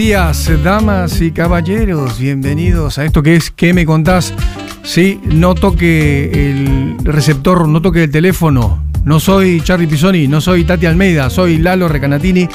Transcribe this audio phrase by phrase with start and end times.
[0.00, 2.18] Días, damas y caballeros.
[2.18, 4.32] Bienvenidos a esto que es ¿Qué me contás?
[4.82, 8.82] Sí, no toque el receptor, no toque el teléfono.
[9.04, 12.48] No soy Charlie Pisoni, no soy Tati Almeida, soy Lalo Recanatini.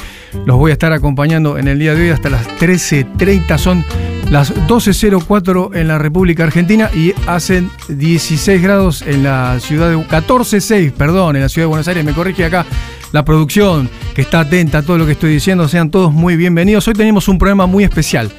[0.44, 3.58] Los voy a estar acompañando en el día de hoy hasta las 13.30.
[3.58, 3.84] Son
[4.30, 9.96] las 12.04 en la República Argentina y hacen 16 grados en la ciudad de...
[9.96, 12.04] 14.6, perdón, en la ciudad de Buenos Aires.
[12.04, 12.66] Me corrige acá
[13.12, 15.68] la producción que está atenta a todo lo que estoy diciendo.
[15.68, 16.88] Sean todos muy bienvenidos.
[16.88, 18.32] Hoy tenemos un programa muy especial.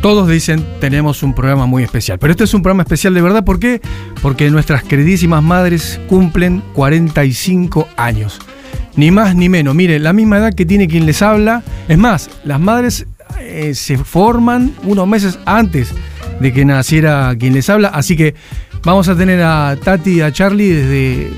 [0.00, 3.44] Todos dicen tenemos un programa muy especial, pero este es un programa especial de verdad.
[3.44, 3.80] ¿Por qué?
[4.22, 8.38] Porque nuestras queridísimas madres cumplen 45 años.
[8.96, 9.74] Ni más ni menos.
[9.74, 11.62] Mire, la misma edad que tiene quien les habla.
[11.88, 13.06] Es más, las madres
[13.40, 15.94] eh, se forman unos meses antes
[16.40, 17.88] de que naciera quien les habla.
[17.88, 18.34] Así que
[18.84, 21.30] vamos a tener a Tati y a Charlie desde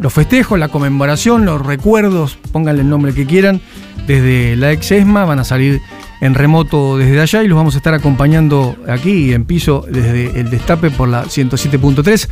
[0.00, 3.60] los festejos, la conmemoración, los recuerdos, pónganle el nombre que quieran,
[4.06, 5.80] desde la ex ESMA, van a salir
[6.20, 10.50] en remoto desde allá y los vamos a estar acompañando aquí en piso desde el
[10.50, 12.28] destape por la 107.3,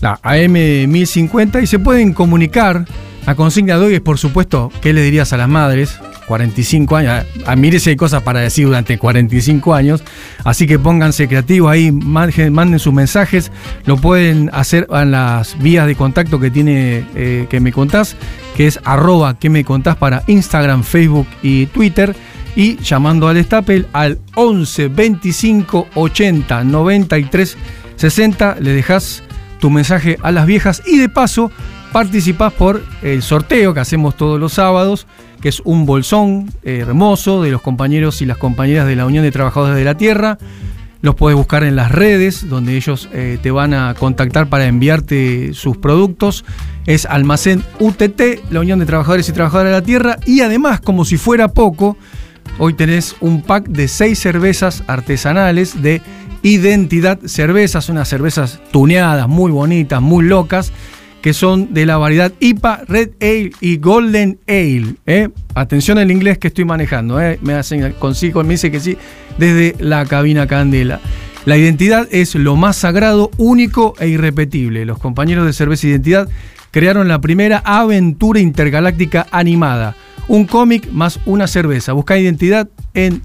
[0.00, 2.86] la AM 1050 y se pueden comunicar.
[3.26, 5.98] La consigna de hoy es, por supuesto, ¿qué le dirías a las madres?
[6.26, 7.26] 45 años.
[7.46, 10.02] A, mire si hay cosas para decir durante 45 años.
[10.44, 13.50] Así que pónganse creativos ahí, manden, sus mensajes.
[13.84, 18.16] Lo pueden hacer en las vías de contacto que tiene eh, que me contás,
[18.56, 22.14] que es arroba que me contás para Instagram, Facebook y Twitter.
[22.54, 27.56] Y llamando al Estapel al 11 25 80 93
[27.96, 29.22] 60, le dejas
[29.60, 31.52] tu mensaje a las viejas y de paso
[31.92, 35.06] participás por el sorteo que hacemos todos los sábados
[35.42, 39.24] que es un bolsón eh, hermoso de los compañeros y las compañeras de la Unión
[39.24, 40.38] de Trabajadores de la Tierra.
[41.02, 45.52] Los puedes buscar en las redes, donde ellos eh, te van a contactar para enviarte
[45.52, 46.44] sus productos.
[46.86, 50.18] Es Almacén UTT, la Unión de Trabajadores y Trabajadoras de la Tierra.
[50.26, 51.96] Y además, como si fuera poco,
[52.58, 56.02] hoy tenés un pack de seis cervezas artesanales de
[56.44, 60.72] Identidad Cervezas, unas cervezas tuneadas, muy bonitas, muy locas
[61.22, 64.96] que son de la variedad IPA, Red Ale y Golden Ale.
[65.06, 65.28] ¿eh?
[65.54, 67.38] Atención al inglés que estoy manejando, ¿eh?
[67.42, 68.98] me hacen consigo, me dice que sí,
[69.38, 71.00] desde la cabina Candela.
[71.44, 74.84] La identidad es lo más sagrado, único e irrepetible.
[74.84, 76.28] Los compañeros de Cerveza Identidad
[76.70, 79.96] crearon la primera aventura intergaláctica animada.
[80.28, 81.92] Un cómic más una cerveza.
[81.92, 83.22] Busca identidad en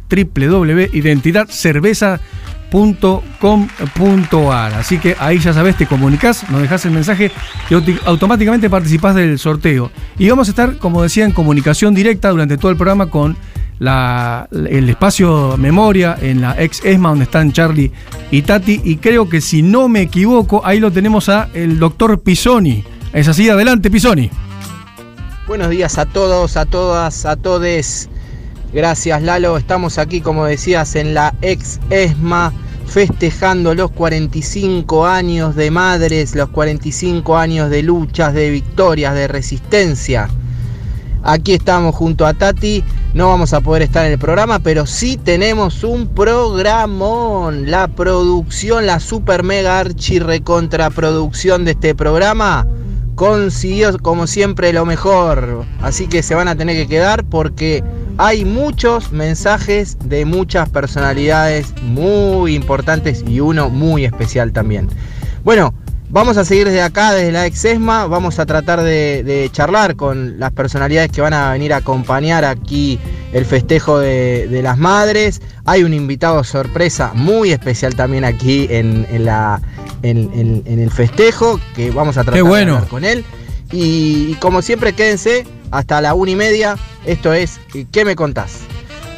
[2.72, 4.74] www.identidadcerveza.com.ar.
[4.74, 7.32] Así que ahí ya sabes, te comunicas, nos dejas el mensaje
[7.70, 7.74] y
[8.06, 9.92] automáticamente participás del sorteo.
[10.18, 13.38] Y vamos a estar, como decía, en comunicación directa durante todo el programa con
[13.80, 17.92] la, el espacio memoria en la ex ESMA donde están Charlie
[18.32, 18.82] y Tati.
[18.84, 22.84] Y creo que si no me equivoco, ahí lo tenemos a el doctor Pisoni.
[23.14, 24.30] Es así, adelante Pisoni.
[25.48, 28.10] Buenos días a todos, a todas, a todes.
[28.74, 32.52] Gracias Lalo, estamos aquí como decías en la ex ESMA
[32.86, 40.30] festejando los 45 años de madres, los 45 años de luchas, de victorias, de resistencia.
[41.24, 42.84] Aquí estamos junto a Tati,
[43.14, 47.70] no vamos a poder estar en el programa, pero sí tenemos un programón.
[47.72, 52.66] La producción, la super mega archi recontraproducción de este programa
[53.18, 55.66] consiguió como siempre lo mejor.
[55.82, 57.84] Así que se van a tener que quedar porque
[58.20, 64.88] hay muchos mensajes de muchas personalidades muy importantes y uno muy especial también.
[65.44, 65.74] Bueno,
[66.09, 70.40] vamos a seguir desde acá, desde la Exesma, vamos a tratar de, de, charlar con
[70.40, 73.00] las personalidades que van a venir a acompañar aquí
[73.33, 75.42] el festejo de, de las madres.
[75.65, 79.62] Hay un invitado sorpresa muy especial también aquí en, en la,
[80.04, 82.71] en, en, en, el festejo, que vamos a tratar bueno.
[82.71, 83.25] de hablar con él.
[83.71, 86.77] Y, y como siempre, quédense hasta la una y media.
[87.06, 87.60] Esto es
[87.92, 88.60] ¿Qué me contás?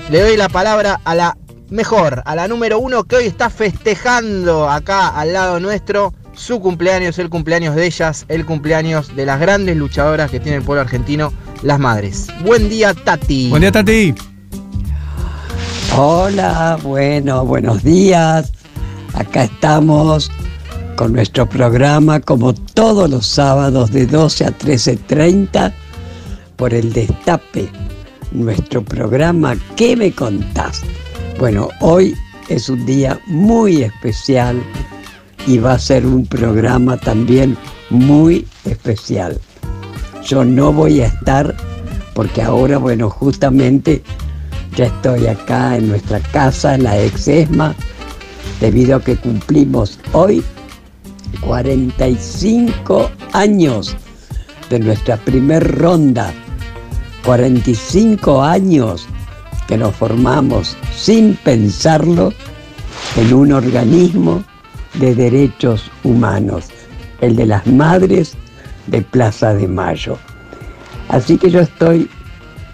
[0.09, 1.37] Le doy la palabra a la
[1.69, 7.19] mejor, a la número uno que hoy está festejando acá al lado nuestro su cumpleaños,
[7.19, 11.33] el cumpleaños de ellas, el cumpleaños de las grandes luchadoras que tiene el pueblo argentino,
[11.63, 12.27] las madres.
[12.45, 13.49] Buen día, Tati.
[13.49, 14.15] Buen día, Tati.
[15.97, 18.53] Hola, bueno, buenos días.
[19.13, 20.31] Acá estamos
[20.95, 25.73] con nuestro programa como todos los sábados de 12 a 13.30
[26.55, 27.69] por el destape,
[28.31, 30.81] nuestro programa ¿Qué me contás?
[31.37, 32.15] Bueno, hoy
[32.47, 34.61] es un día muy especial
[35.47, 37.57] y va a ser un programa también
[37.89, 39.39] muy especial.
[40.23, 41.55] Yo no voy a estar
[42.13, 44.03] porque ahora, bueno, justamente
[44.75, 47.75] ya estoy acá en nuestra casa, en la ex ESMA,
[48.59, 50.43] debido a que cumplimos hoy
[51.41, 53.95] 45 años
[54.69, 56.33] de nuestra primer ronda,
[57.25, 59.07] 45 años
[59.67, 62.33] que nos formamos sin pensarlo
[63.15, 64.43] en un organismo
[64.95, 66.67] de derechos humanos,
[67.21, 68.35] el de las madres
[68.87, 70.17] de Plaza de Mayo.
[71.09, 72.09] Así que yo estoy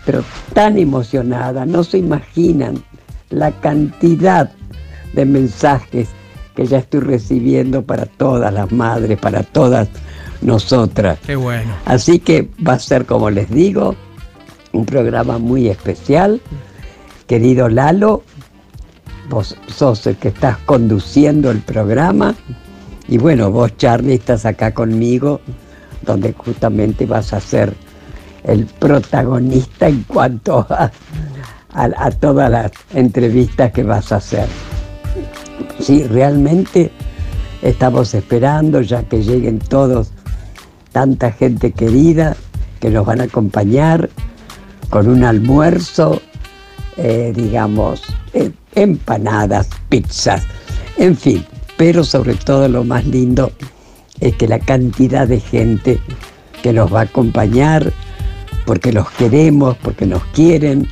[0.06, 0.23] pero
[0.53, 2.83] tan emocionada, no se imaginan
[3.29, 4.51] la cantidad
[5.13, 6.09] de mensajes
[6.56, 9.89] que ya estoy recibiendo para todas las madres, para todas
[10.41, 11.18] nosotras.
[11.25, 11.73] Qué bueno.
[11.85, 13.95] Así que va a ser, como les digo,
[14.71, 16.39] un programa muy especial.
[17.27, 18.23] Querido Lalo,
[19.30, 22.36] vos sos el que estás conduciendo el programa.
[23.07, 25.42] Y bueno, vos, Charlie, estás acá conmigo,
[26.04, 27.75] donde justamente vas a ser
[28.44, 30.92] el protagonista en cuanto a,
[32.19, 34.48] todas las entrevistas que vas a hacer.
[35.80, 36.92] Sí, realmente
[37.62, 40.12] estamos esperando ya que lleguen todos,
[40.92, 42.36] tanta gente querida
[42.80, 44.10] que nos van a acompañar
[44.89, 46.21] con un almuerzo,
[46.98, 50.44] eh, digamos, eh, empanadas, pizzas,
[50.98, 51.45] en fin,
[51.77, 53.51] pero sobre todo lo más lindo
[54.19, 56.00] es que la cantidad de gente
[56.62, 57.92] que nos va a acompañar,
[58.66, 60.88] porque los queremos, porque nos quieren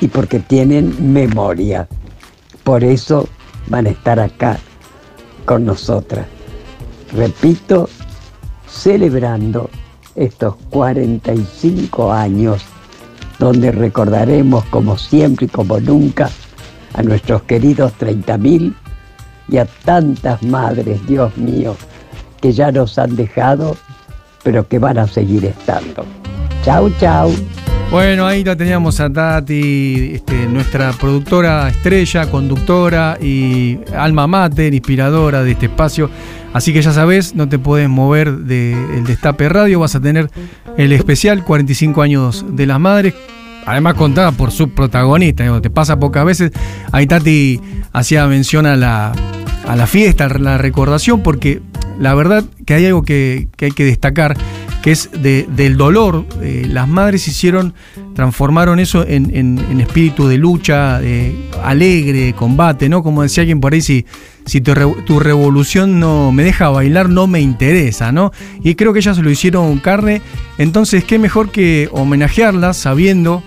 [0.00, 1.88] y porque tienen memoria.
[2.64, 3.28] Por eso
[3.68, 4.58] van a estar acá
[5.44, 6.26] con nosotras.
[7.14, 7.88] Repito,
[8.66, 9.68] celebrando
[10.14, 12.62] estos 45 años
[13.38, 16.30] donde recordaremos como siempre y como nunca
[16.94, 18.74] a nuestros queridos 30.000
[19.48, 21.76] y a tantas madres, Dios mío,
[22.40, 23.76] que ya nos han dejado,
[24.42, 26.04] pero que van a seguir estando.
[26.64, 27.32] Chau, chau.
[27.92, 35.42] Bueno, ahí la teníamos a Tati, este, nuestra productora estrella, conductora y alma mater, inspiradora
[35.42, 36.08] de este espacio.
[36.54, 40.30] Así que ya sabes, no te puedes mover del Destape Radio, vas a tener
[40.78, 43.12] el especial 45 años de las madres,
[43.66, 46.52] además contada por su protagonista, te pasa pocas veces.
[46.92, 47.60] Ahí Tati
[47.92, 49.12] hacía mención a la,
[49.66, 51.60] a la fiesta, a la recordación, porque
[51.98, 54.36] la verdad que hay algo que, que hay que destacar
[54.82, 56.26] que es del dolor.
[56.42, 57.72] Eh, las madres hicieron,
[58.14, 61.00] transformaron eso en, espíritu de lucha,
[61.62, 63.02] alegre, combate, ¿no?
[63.02, 64.04] Como decía alguien por ahí, si,
[64.60, 68.32] tu, revolución no me deja bailar, no me interesa, ¿no?
[68.62, 70.20] Y creo que ellas lo hicieron carne,
[70.58, 73.42] entonces qué mejor que homenajearlas sabiendo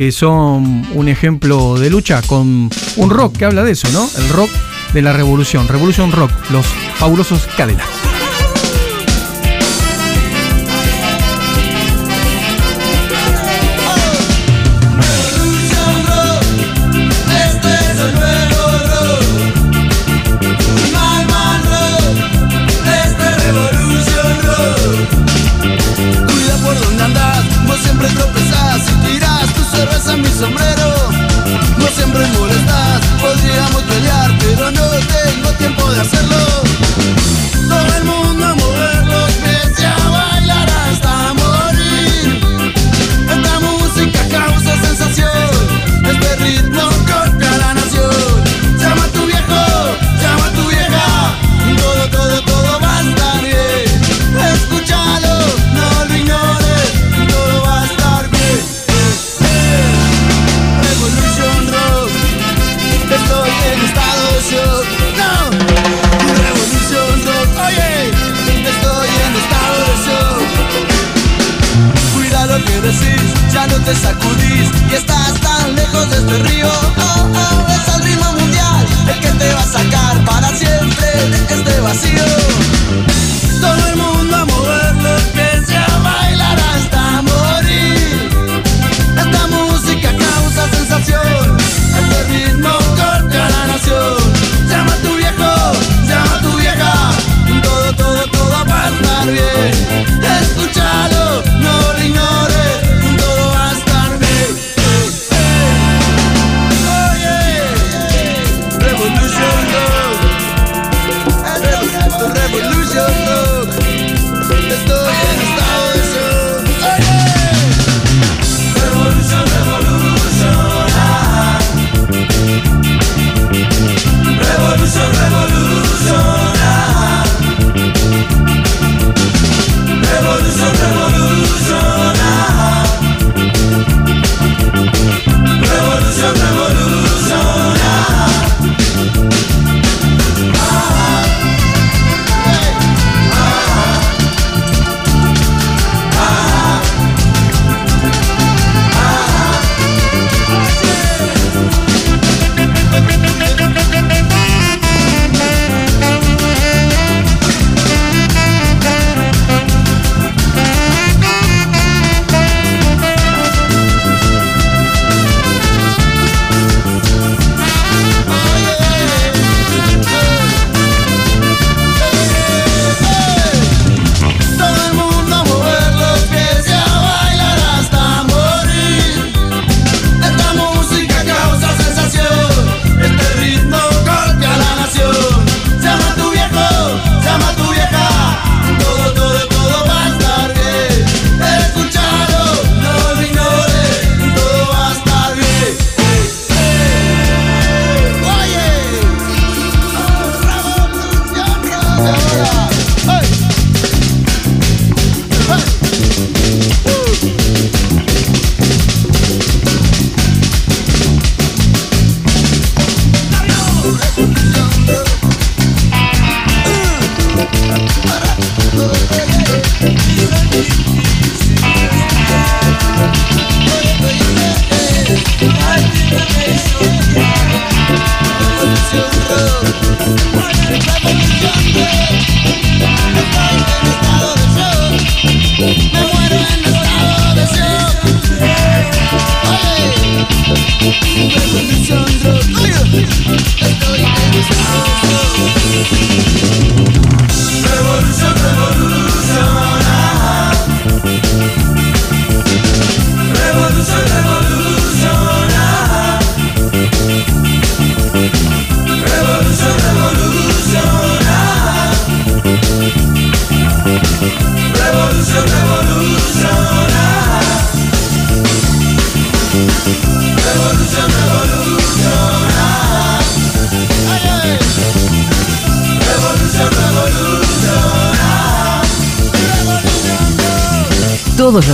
[0.00, 4.08] que son un ejemplo de lucha con un rock que habla de eso, ¿no?
[4.16, 4.48] El rock
[4.94, 6.64] de la revolución, Revolution Rock, los
[6.96, 8.09] fabulosos Cadillacs.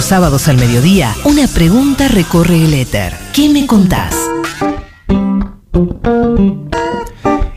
[0.06, 3.12] Sábados al mediodía, una pregunta recorre el éter.
[3.34, 4.14] ¿Qué me contás?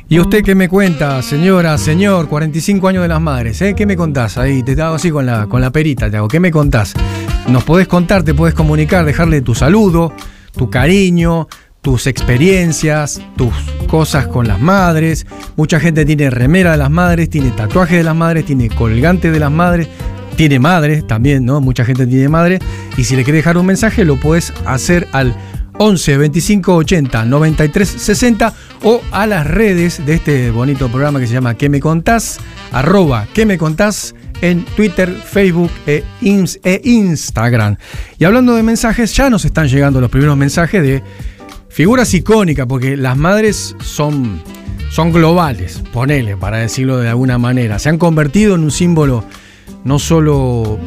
[0.07, 3.61] ¿Y usted qué me cuenta, señora, señor, 45 años de las madres?
[3.61, 3.75] ¿eh?
[3.75, 4.39] ¿Qué me contás?
[4.39, 6.27] Ahí te hago así con la, con la perita, te hago.
[6.27, 6.95] ¿Qué me contás?
[7.47, 10.11] Nos podés contar, te podés comunicar, dejarle tu saludo,
[10.57, 11.47] tu cariño,
[11.81, 13.53] tus experiencias, tus
[13.87, 15.27] cosas con las madres.
[15.55, 19.39] Mucha gente tiene remera de las madres, tiene tatuaje de las madres, tiene colgante de
[19.39, 19.87] las madres,
[20.39, 21.59] tiene madre también, ¿no?
[21.59, 22.59] Mucha gente tiene madre.
[22.95, 25.35] Y si le quieres dejar un mensaje, lo puedes hacer al
[25.77, 28.53] 11 25 80 93 60
[28.83, 32.39] o a las redes de este bonito programa que se llama ¿Qué me contás?
[32.71, 34.15] arroba ¿Qué me contás?
[34.39, 37.75] en Twitter, Facebook e, e, Instagram.
[38.17, 41.03] Y hablando de mensajes, ya nos están llegando los primeros mensajes de
[41.67, 44.41] figuras icónicas, porque las madres son,
[44.89, 47.77] son globales, ponele, para decirlo de alguna manera.
[47.77, 49.25] Se han convertido en un símbolo
[49.83, 50.79] no solo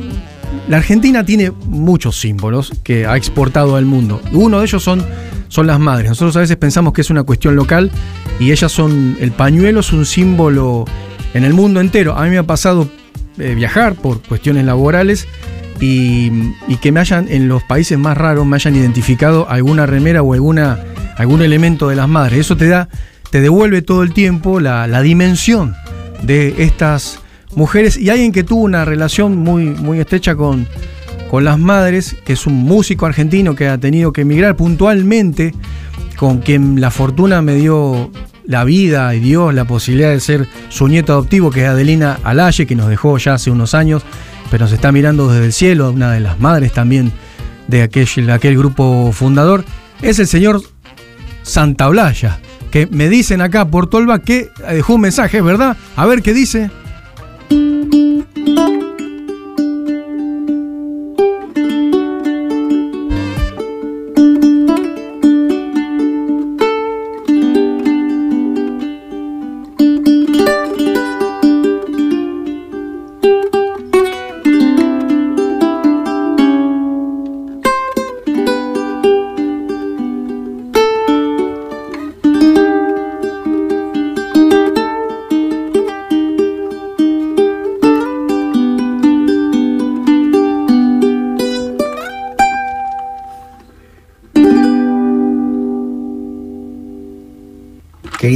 [0.68, 4.20] la Argentina tiene muchos símbolos que ha exportado al mundo.
[4.32, 5.04] Uno de ellos son,
[5.48, 6.10] son las madres.
[6.10, 7.90] Nosotros a veces pensamos que es una cuestión local
[8.38, 10.84] y ellas son, el pañuelo es un símbolo
[11.34, 12.16] en el mundo entero.
[12.16, 12.88] A mí me ha pasado
[13.38, 15.26] eh, viajar por cuestiones laborales
[15.80, 16.30] y,
[16.80, 20.78] que me hayan, en los países más raros, me hayan identificado alguna remera o alguna,
[21.16, 22.40] algún elemento de las madres.
[22.40, 22.88] Eso te da,
[23.30, 25.74] te devuelve todo el tiempo la, la dimensión
[26.22, 27.22] de estas
[27.54, 30.66] mujeres y alguien que tuvo una relación muy, muy estrecha con,
[31.30, 35.54] con las madres, que es un músico argentino que ha tenido que emigrar puntualmente,
[36.16, 38.11] con quien la fortuna me dio
[38.44, 42.66] la vida y Dios la posibilidad de ser su nieto adoptivo, que es Adelina Alaye,
[42.66, 44.02] que nos dejó ya hace unos años,
[44.50, 47.12] pero nos está mirando desde el cielo, una de las madres también
[47.68, 49.64] de aquel, aquel grupo fundador,
[50.02, 50.62] es el señor
[51.42, 52.40] Santa Blaya,
[52.71, 55.76] que me dicen acá por Tolva que dejó un mensaje, ¿verdad?
[55.97, 56.71] A ver qué dice.
[57.52, 58.01] Thank you.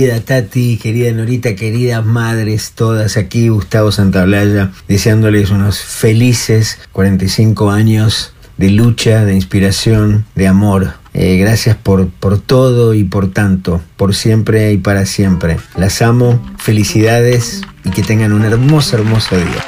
[0.06, 8.32] Querida Tati, querida Norita, queridas madres todas aquí, Gustavo Santablaya, deseándoles unos felices 45 años
[8.56, 10.92] de lucha, de inspiración, de amor.
[11.12, 15.56] Eh, gracias por, por todo y por tanto, por siempre y para siempre.
[15.76, 19.64] Las amo, felicidades y que tengan un hermoso, hermoso día.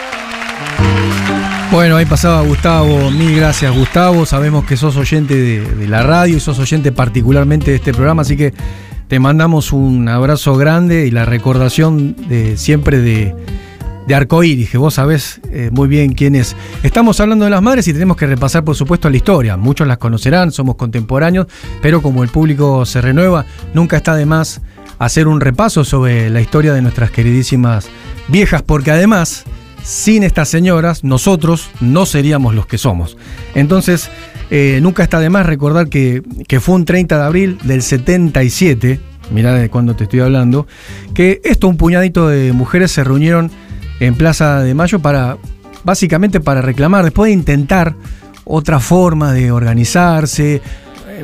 [1.72, 6.36] Bueno, ahí pasaba Gustavo, mil gracias Gustavo, sabemos que sos oyente de, de la radio
[6.36, 8.54] y sos oyente particularmente de este programa, así que
[9.08, 13.34] te mandamos un abrazo grande y la recordación de siempre de,
[14.06, 16.54] de Arcoíris, que vos sabés eh, muy bien quién es.
[16.82, 19.56] Estamos hablando de las madres y tenemos que repasar, por supuesto, la historia.
[19.56, 21.46] Muchos las conocerán, somos contemporáneos,
[21.80, 24.60] pero como el público se renueva, nunca está de más
[24.98, 27.88] hacer un repaso sobre la historia de nuestras queridísimas
[28.28, 29.44] viejas, porque además,
[29.88, 33.16] sin estas señoras, nosotros no seríamos los que somos.
[33.54, 34.10] Entonces,
[34.50, 36.22] eh, nunca está de más recordar que,
[36.60, 40.66] fue un 30 de abril del 77, mirá de cuándo te estoy hablando,
[41.14, 43.50] que esto, un puñadito de mujeres se reunieron
[43.98, 45.38] en Plaza de Mayo para,
[45.84, 47.94] básicamente para reclamar, después de intentar
[48.44, 50.60] otra forma de organizarse,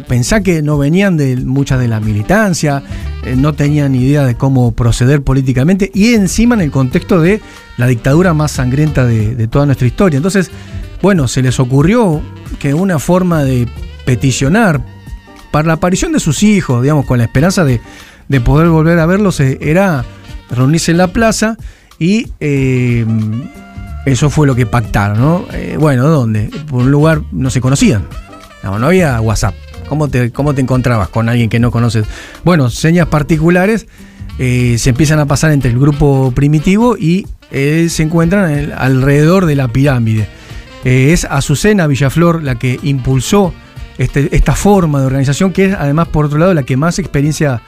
[0.02, 2.82] pensá que no venían de muchas de la militancia,
[3.24, 7.40] eh, no tenían idea de cómo proceder políticamente y encima en el contexto de
[7.76, 10.16] la dictadura más sangrienta de, de toda nuestra historia.
[10.16, 10.50] Entonces,
[11.02, 12.22] bueno, se les ocurrió
[12.58, 13.68] que una forma de
[14.04, 14.80] peticionar
[15.54, 17.80] para la aparición de sus hijos, digamos, con la esperanza de,
[18.40, 20.04] poder volver a verlos, eh, era
[20.50, 21.56] reunirse en la plaza
[21.98, 23.06] y eh,
[24.04, 25.44] eso fue lo que pactaron, ¿no?
[25.52, 26.50] Eh, bueno, ¿dónde?
[26.68, 28.04] Por un lugar no se conocían,
[28.64, 29.54] no, no había WhatsApp.
[29.94, 32.04] ¿Cómo te, ¿Cómo te encontrabas con alguien que no conoces?
[32.42, 33.86] Bueno, señas particulares
[34.38, 40.26] se empiezan a pasar entre el grupo primitivo y se encuentran alrededor de la pirámide.
[40.84, 43.54] Eh, es Azucena Villaflor la que impulsó
[43.96, 47.62] este, esta forma de organización, que es además, por otro lado, la que más experiencia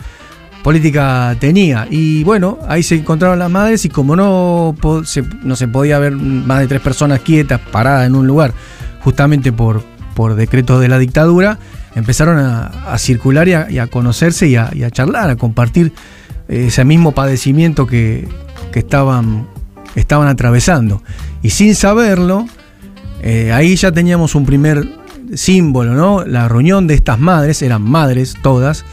[0.65, 1.87] política tenía.
[1.89, 6.17] Y bueno, ahí se encontraron las madres y como no se, no se podía ver
[6.17, 8.53] más de tres personas quietas, paradas en un lugar,
[9.05, 9.85] justamente por,
[10.17, 11.61] por decretos de la dictadura,
[11.97, 15.93] empezaron a, circular y a, conocerse y a, charlar, a compartir
[16.47, 18.29] ese mismo padecimiento que,
[18.73, 19.49] estaban,
[19.97, 21.03] estaban atravesando.
[21.43, 22.47] Y sin saberlo,
[23.23, 24.87] Eh, ahí ya teníamos un primer
[25.35, 26.25] símbolo, ¿no?
[26.25, 28.85] La reunión de estas madres, eran madres todas,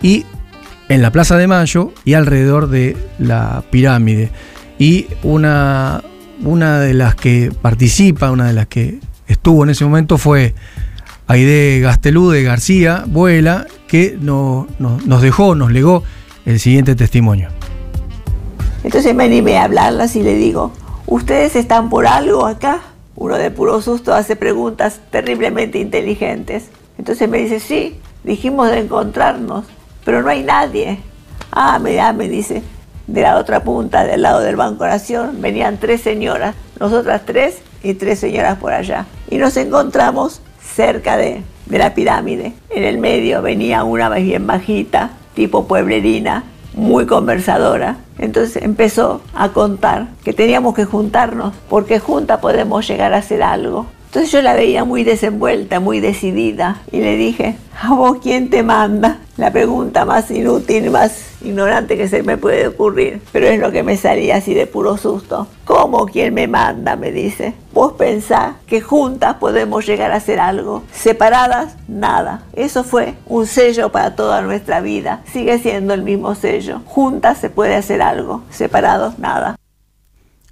[0.00, 0.24] y
[0.88, 4.30] en la Plaza de Mayo y alrededor de la pirámide.
[4.78, 6.02] Y una,
[6.42, 10.54] una de las que participa, una de las que estuvo en ese momento fue
[11.30, 16.02] Aide Gastelú de García, Vuela, que nos dejó, nos legó
[16.44, 17.50] el siguiente testimonio.
[18.82, 20.72] Entonces me animé a hablarlas y le digo,
[21.06, 22.80] ¿ustedes están por algo acá?
[23.14, 26.64] Uno de puro susto hace preguntas terriblemente inteligentes.
[26.98, 29.66] Entonces me dice, sí, dijimos de encontrarnos,
[30.04, 30.98] pero no hay nadie.
[31.52, 32.60] Ah, me, me dice,
[33.06, 37.94] de la otra punta, del lado del Banco Nación, venían tres señoras, nosotras tres y
[37.94, 39.06] tres señoras por allá.
[39.30, 40.42] Y nos encontramos
[40.74, 42.52] cerca de, de la pirámide.
[42.70, 47.96] En el medio venía una bien bajita, tipo pueblerina, muy conversadora.
[48.18, 53.86] Entonces empezó a contar que teníamos que juntarnos porque juntas podemos llegar a hacer algo.
[54.06, 58.64] Entonces yo la veía muy desenvuelta, muy decidida y le dije, ¿a vos quién te
[58.64, 59.20] manda?
[59.36, 63.82] La pregunta más inútil, más ignorante que se me puede ocurrir, pero es lo que
[63.82, 65.46] me salía así de puro susto.
[65.64, 66.96] ¿Cómo quién me manda?
[66.96, 67.54] me dice.
[67.72, 72.42] Vos pensás que juntas podemos llegar a hacer algo, separadas, nada.
[72.52, 76.82] Eso fue un sello para toda nuestra vida, sigue siendo el mismo sello.
[76.86, 79.56] Juntas se puede hacer algo, separados, nada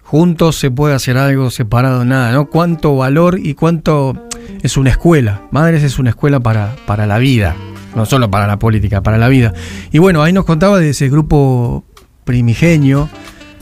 [0.09, 2.47] juntos se puede hacer algo, separado nada, ¿no?
[2.47, 4.15] Cuánto valor y cuánto
[4.63, 5.43] es una escuela.
[5.51, 7.55] Madres es una escuela para, para la vida,
[7.99, 9.53] no solo para la política, para la vida.
[9.93, 11.85] Y bueno, ahí nos contaba de ese grupo
[12.25, 13.11] primigenio,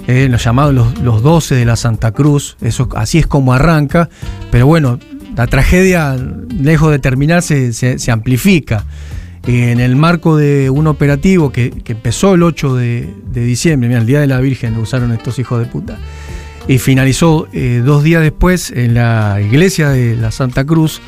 [0.07, 4.09] eh, los llamados los, los 12 de la Santa Cruz, eso, así es como arranca,
[4.53, 5.01] pero bueno,
[5.37, 6.16] la tragedia,
[6.61, 8.85] lejos de terminarse, se, amplifica.
[9.46, 14.27] en el marco de un operativo que, empezó el 8 de, diciembre, el Día de
[14.27, 15.99] la Virgen, lo usaron estos hijos de puta
[16.68, 21.01] y finalizó eh, dos días después en la iglesia de la Santa Cruz,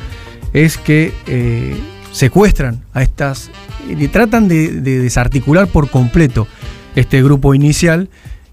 [0.52, 1.76] es que eh,
[2.18, 3.50] secuestran a estas
[3.88, 6.48] y tratan de, desarticular por completo
[6.96, 8.08] este grupo inicial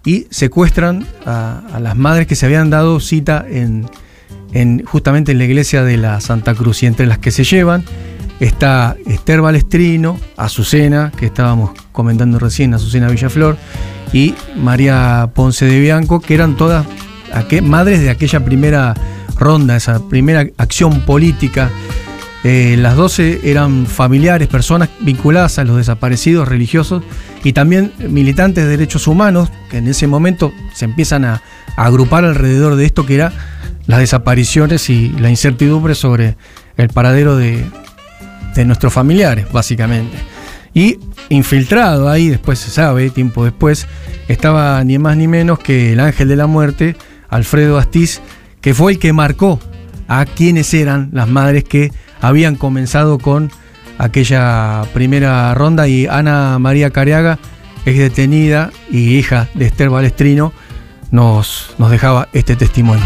[0.06, 3.88] y secuestran a, las madres que se habían dado cita en,
[4.54, 7.84] en, justamente en la iglesia de la Santa Cruz y entre las que se llevan
[8.39, 13.58] está Esther Balestrino, Azucena, que estábamos comentando recién, Azucena Villaflor,
[14.13, 16.86] y María Ponce de Bianco, que eran todas
[17.63, 18.93] madres de aquella primera
[19.38, 21.71] ronda, esa primera acción política.
[22.47, 27.01] Eh, las 12 eran familiares, personas vinculadas a los desaparecidos religiosos
[27.43, 31.41] y también militantes de derechos humanos, que en ese momento se empiezan a,
[31.75, 33.34] agrupar alrededor de esto que era
[33.88, 36.38] las desapariciones y la incertidumbre sobre
[36.77, 37.65] el paradero de,
[38.53, 40.15] de nuestros familiares, básicamente.
[40.75, 43.88] Y infiltrado ahí, después se sabe, tiempo después,
[44.27, 46.95] estaba ni más ni menos que el ángel de la muerte,
[47.27, 48.21] Alfredo Astiz,
[48.62, 49.60] que fue el que marcó
[50.08, 53.51] a quienes eran las madres que habían comenzado con
[53.97, 57.39] aquella primera ronda y Ana María Cariaga
[57.86, 60.54] es detenida y hija de Esther Balestrino
[61.12, 63.06] nos, nos dejaba este testimonio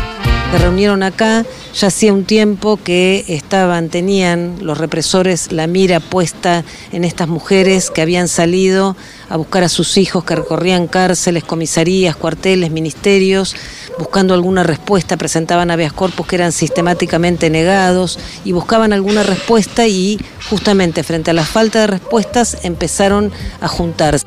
[0.52, 6.64] se reunieron acá, ya hacía un tiempo que estaban, tenían los represores la mira puesta
[6.92, 8.96] en estas mujeres que habían salido
[9.30, 13.56] a buscar a sus hijos, que recorrían cárceles, comisarías, cuarteles, ministerios,
[14.00, 20.20] buscando alguna respuesta, presentaban habeas corpus que eran sistemáticamente negados y buscaban alguna respuesta y
[20.50, 23.32] justamente frente a la falta de respuestas empezaron
[23.62, 24.26] a juntarse.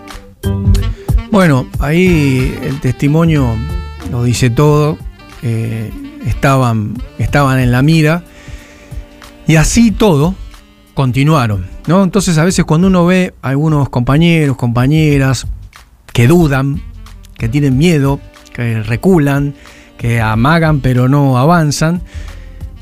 [1.33, 3.57] Bueno, ahí el testimonio
[4.11, 4.99] lo dice todo.
[5.43, 5.91] Eh,
[6.27, 8.25] estaban, estaban en la mira.
[9.47, 10.35] Y así todo,
[10.95, 11.67] continuaron.
[11.87, 12.03] ¿no?
[12.03, 15.47] Entonces a veces cuando uno ve a algunos compañeros, compañeras
[16.13, 16.83] que dudan,
[17.37, 18.21] que tienen miedo,
[18.53, 19.55] que reculan,
[19.99, 22.03] que amagan pero no avanzan,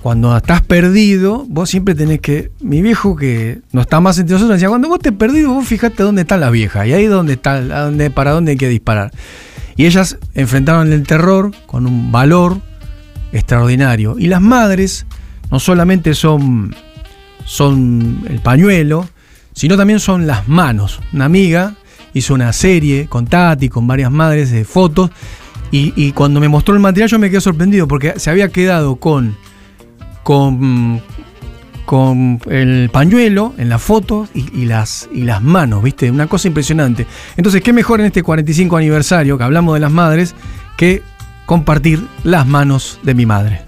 [0.02, 2.52] cuando estás perdido, vos siempre tenés que.
[2.60, 6.02] Mi viejo, que no está más entre nosotros, decía: cuando vos estés perdido, vos fijate
[6.02, 9.10] dónde está la vieja y ahí dónde está, dónde, para dónde hay que disparar.
[9.76, 12.60] Y ellas enfrentaron el terror con un valor,
[13.32, 14.16] extraordinario.
[14.18, 15.06] Y las madres
[15.50, 16.74] no solamente son,
[17.44, 19.08] son el pañuelo,
[19.52, 21.00] sino también son las manos.
[21.12, 21.74] Una amiga
[22.14, 25.10] hizo una serie con Tati, con varias madres de fotos,
[25.72, 29.36] y, cuando me mostró el material yo me quedé sorprendido porque se había quedado con,
[30.24, 31.00] con,
[31.84, 36.10] con el pañuelo en la foto y, las, y las manos, ¿viste?
[36.10, 37.06] Una cosa impresionante.
[37.36, 40.34] Entonces, ¿qué mejor en este 45 aniversario que hablamos de las madres
[40.76, 41.02] que
[41.50, 43.64] compartir las manos de mi madre.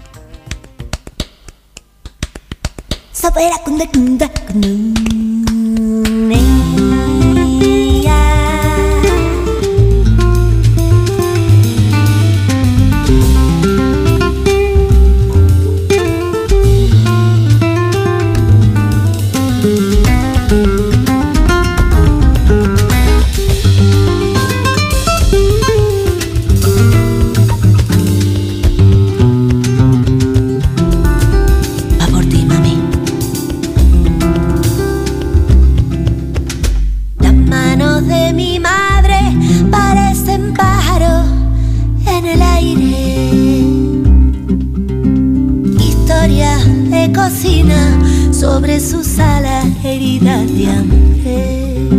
[48.63, 51.89] Sobre sus alas heridas de hambre.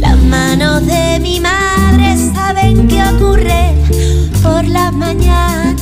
[0.00, 3.76] Las manos de mi madre saben qué ocurre
[4.42, 5.76] por la mañana.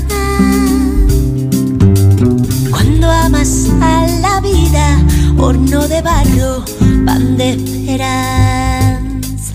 [2.71, 5.01] Cuando amas a la vida,
[5.39, 6.63] horno de barro,
[7.07, 9.55] pan de esperanza.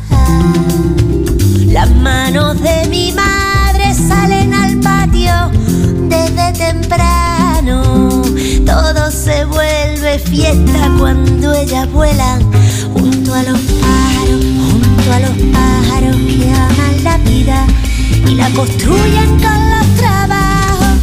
[1.68, 5.52] Las manos de mi madre salen al patio
[6.10, 7.37] desde temprano.
[8.68, 12.42] Todo se vuelve fiesta cuando ellas vuelan
[12.94, 17.66] junto a los pájaros, junto a los pájaros que aman la vida
[18.28, 20.98] y la construyen con los trabajos.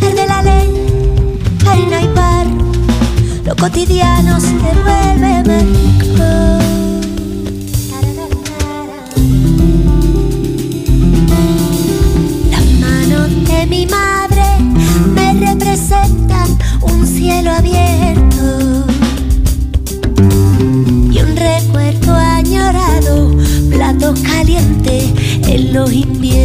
[0.00, 2.46] El de la ley, harina y par,
[3.44, 6.65] lo cotidiano se vuelve mejor.
[17.26, 18.86] Cielo abierto
[21.10, 23.36] y un recuerdo añorado,
[23.68, 25.12] platos calientes
[25.48, 26.35] en los inviernos.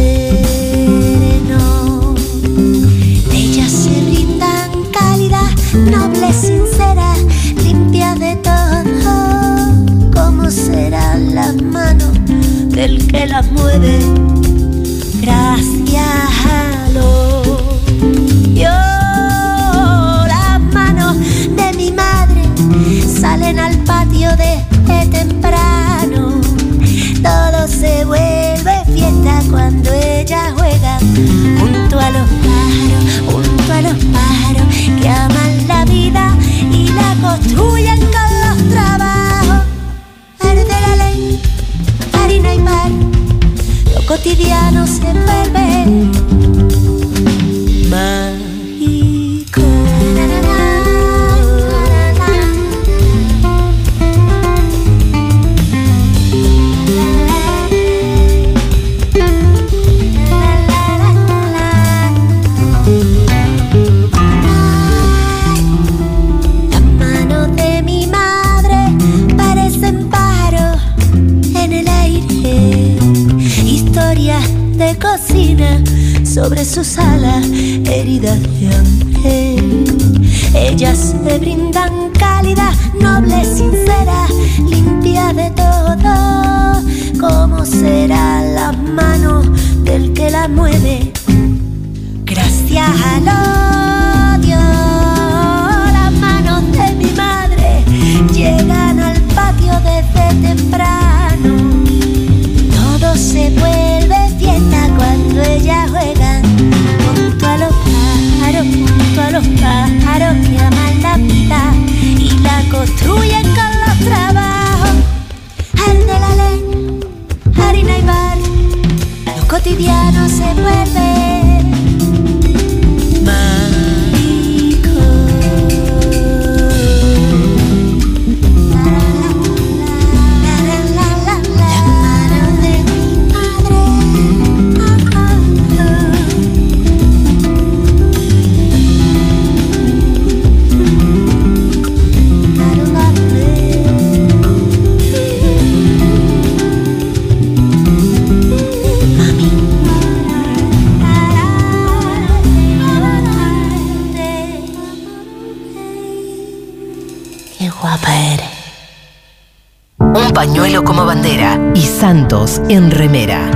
[160.14, 163.50] Un pañuelo como bandera y Santos en remera.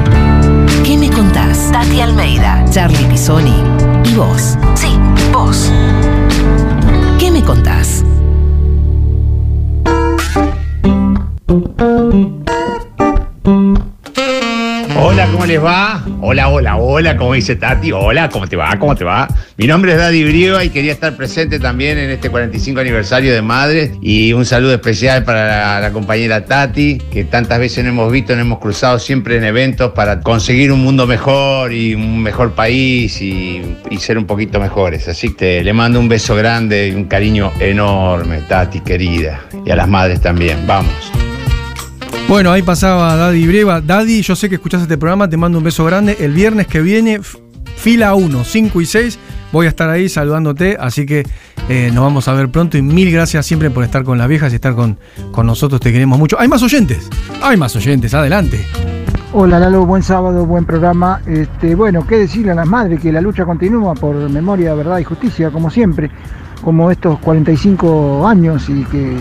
[0.85, 1.71] ¿Qué me contás?
[1.71, 3.62] Tati Almeida, Charlie Pisoni
[4.05, 4.57] y vos.
[4.75, 4.99] Sí,
[5.33, 5.71] vos.
[7.19, 8.03] ¿Qué me contás?
[15.16, 16.05] Hola, ¿cómo les va?
[16.20, 17.90] Hola, hola, hola, ¿cómo dice Tati?
[17.90, 18.79] Hola, ¿cómo te va?
[18.79, 19.26] ¿Cómo te va?
[19.57, 23.40] Mi nombre es Daddy Brieva y quería estar presente también en este 45 aniversario de
[23.40, 28.35] Madres y un saludo especial para la, compañera Tati, que tantas veces nos hemos visto,
[28.35, 33.18] nos hemos cruzado siempre en eventos para conseguir un mundo mejor y un mejor país
[33.22, 35.09] y, y ser un poquito mejores.
[35.09, 39.40] Así que le mando un beso grande y un cariño enorme, Tati, querida.
[39.64, 40.92] Y a las madres también, vamos.
[42.29, 43.81] Bueno, ahí pasaba Daddy Breva.
[43.81, 46.17] Daddy, yo sé que escuchás este programa, te mando un beso grande.
[46.19, 47.21] El viernes que viene,
[47.77, 49.19] fila 1, 5 y 6,
[49.53, 51.25] voy a estar ahí saludándote, así que
[51.69, 54.53] eh, nos vamos a ver pronto y mil gracias siempre por estar con las viejas
[54.53, 54.99] y estar con,
[55.31, 56.37] con nosotros, te queremos mucho.
[56.41, 57.09] Hay más oyentes,
[57.41, 58.67] hay más oyentes, adelante.
[59.33, 61.21] Hola Lalo, buen sábado, buen programa.
[61.27, 65.05] Este, bueno, qué decirle a las madres que la lucha continúa por memoria, verdad y
[65.05, 66.11] justicia, como siempre.
[66.62, 69.16] Como estos 45 años y que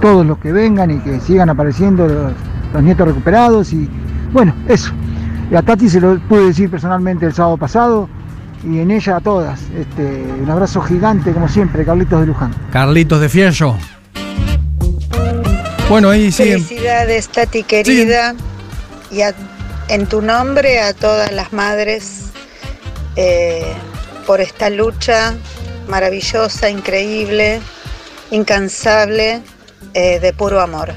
[0.00, 2.32] todos los que vengan y que sigan apareciendo los,
[2.72, 3.88] los nietos recuperados y
[4.32, 4.92] bueno, eso.
[5.50, 8.08] Y a Tati se lo pude decir personalmente el sábado pasado
[8.64, 9.60] y en ella a todas.
[9.76, 12.54] Este, un abrazo gigante como siempre, Carlitos de Luján.
[12.72, 13.76] Carlitos de Fierro.
[15.88, 16.64] Bueno, ahí siguen.
[16.64, 18.34] Felicidades, Tati querida.
[19.10, 19.34] Y a-
[19.88, 22.30] en tu nombre a todas las madres
[23.14, 23.72] eh,
[24.26, 25.34] por esta lucha
[25.88, 27.60] maravillosa, increíble,
[28.30, 29.42] incansable,
[29.94, 30.92] eh, de puro amor.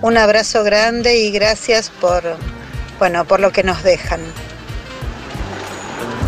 [0.00, 2.22] Un abrazo grande y gracias por,
[2.98, 4.20] bueno, por lo que nos dejan.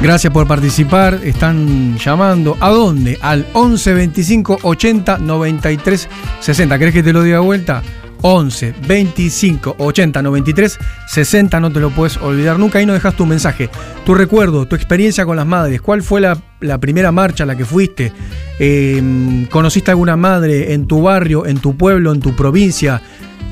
[0.00, 1.20] Gracias por participar.
[1.24, 2.56] Están llamando.
[2.60, 3.18] ¿A dónde?
[3.22, 6.08] Al 11 25 80 93
[6.40, 6.78] 60.
[6.78, 7.82] ¿Querés que te lo diga vuelta?
[8.26, 11.60] 11 25 80 93 60.
[11.60, 12.78] No te lo puedes olvidar nunca.
[12.78, 13.68] Ahí no dejas tu mensaje.
[14.06, 15.82] Tu recuerdo, tu experiencia con las madres.
[15.82, 16.38] ¿Cuál fue la,
[16.80, 18.12] primera marcha a la que fuiste?
[18.58, 23.02] Eh, ¿Conociste alguna madre en tu barrio, en tu pueblo, en tu provincia?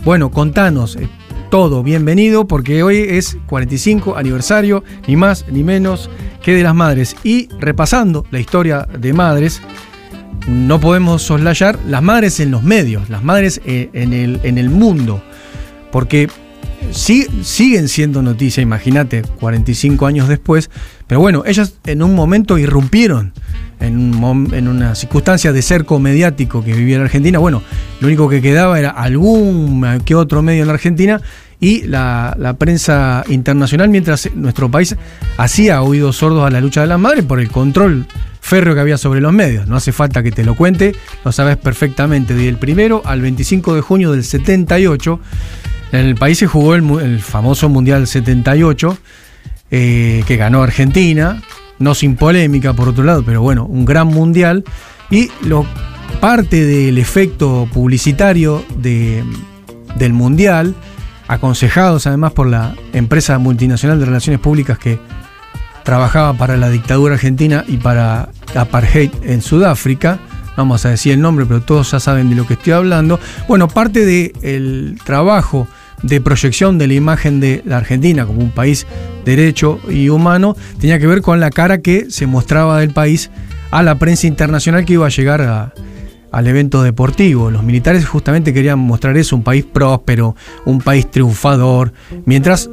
[0.05, 0.97] Bueno, contanos.
[0.97, 1.07] eh,
[1.51, 6.09] todo bienvenido porque hoy es 45 aniversario, ni más ni menos
[6.43, 7.15] que de las madres.
[7.25, 9.61] Y repasando la historia de madres,
[10.47, 14.71] no podemos soslayar las madres en los medios, las madres eh, en el, en el
[14.71, 15.23] mundo,
[15.91, 16.29] porque
[16.91, 20.71] sí- siguen siendo noticia, imagínate, 45 años después,
[21.07, 23.33] pero bueno, ellas en un momento irrumpieron
[23.81, 27.39] en, un en una circunstancia de cerco mediático que vivía en Argentina.
[27.39, 27.63] Bueno,
[28.01, 31.21] lo único que quedaba era algún que otro medio en la Argentina
[31.63, 34.97] y la, prensa internacional, mientras nuestro país
[35.37, 38.05] hacía oídos sordos a la lucha de las madres por el control
[38.41, 39.69] férreo que había sobre los medios.
[39.69, 40.93] No hace falta que te lo cuente,
[41.25, 42.35] lo sabes perfectamente.
[42.35, 45.21] Del primero al 25 de junio del 78,
[45.93, 48.99] en el país se jugó el, el famoso Mundial 78,
[49.71, 51.41] eh, que ganó Argentina,
[51.79, 54.65] no sin polémica por otro lado, pero bueno, un gran mundial.
[55.13, 55.31] Y
[56.21, 59.23] parte del efecto publicitario de-
[59.97, 60.75] del mundial,
[61.33, 65.01] aconsejados además por la empresa multinacional de relaciones públicas que
[65.83, 70.19] trabajaba para la dictadura argentina y para apartheid en Sudáfrica.
[70.57, 73.19] Vamos a decir el nombre, pero todos ya saben de lo que estoy hablando.
[73.49, 75.67] Bueno, parte del trabajo
[76.03, 78.87] de proyección de la imagen de la Argentina como un país
[79.25, 83.31] derecho y humano tenía que ver con la cara que se mostraba del país
[83.71, 85.73] a la prensa internacional que iba a llegar a,
[86.33, 87.51] al evento deportivo.
[87.51, 91.93] Los militares justamente querían mostrar eso, un país próspero, un país triunfador,
[92.25, 92.71] mientras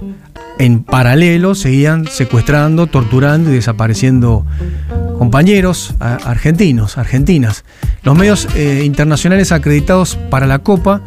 [0.57, 4.45] en paralelo seguían secuestrando, torturando y desapareciendo
[5.17, 7.63] compañeros argentinos, argentinas.
[8.03, 11.01] Los medios eh, internacionales acreditados para la Copa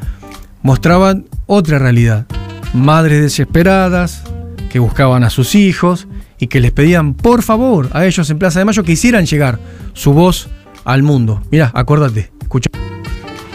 [0.62, 2.26] mostraban otra realidad.
[2.74, 4.22] Madres desesperadas
[4.70, 8.58] que buscaban a sus hijos y que les pedían por favor a ellos en Plaza
[8.58, 9.58] de Mayo que hicieran llegar
[9.92, 10.48] su voz
[10.84, 11.42] al mundo.
[11.50, 12.68] Mirá, acordate, escucha.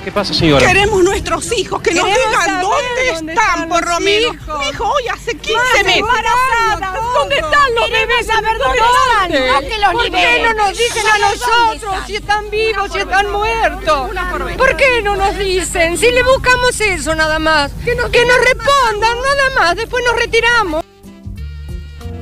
[0.04, 0.66] ¿Qué pasa, señora?
[0.66, 4.32] Queremos nuestros hijos, que nos digan dónde, dónde están, están por lo menos.
[4.36, 6.00] Mi hijo hoy hace 15 Más meses.
[6.00, 8.26] embarazada, ¿Dónde están los bebés?
[8.26, 9.38] saber dónde ¿Dónde?
[9.38, 12.08] están, no que los ¿Por qué no nos dicen a ¿Dónde nosotros están?
[12.08, 14.10] si están vivos, si están muertos?
[14.58, 15.98] ¿Por qué no nos dicen?
[15.98, 17.74] Si le buscamos eso nada más.
[17.84, 20.86] Que nos, respondan nada más, después nos retiramos.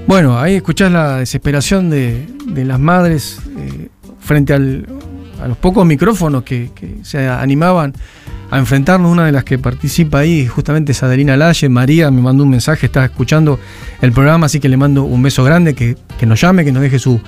[0.08, 3.89] Bueno, ahí escuchás la desesperación de, de las madres eh,
[4.25, 4.85] frente al-
[5.41, 6.69] a los pocos micrófonos que,
[7.03, 7.93] se animaban
[8.51, 9.11] a enfrentarnos.
[9.11, 11.69] Una de las que participa ahí justamente es Adelina Lalle.
[11.69, 13.59] María me mandó un mensaje, está escuchando
[14.01, 16.81] el programa, así que le mando un beso grande, que, que nos llame, que nos
[16.81, 17.19] deje su,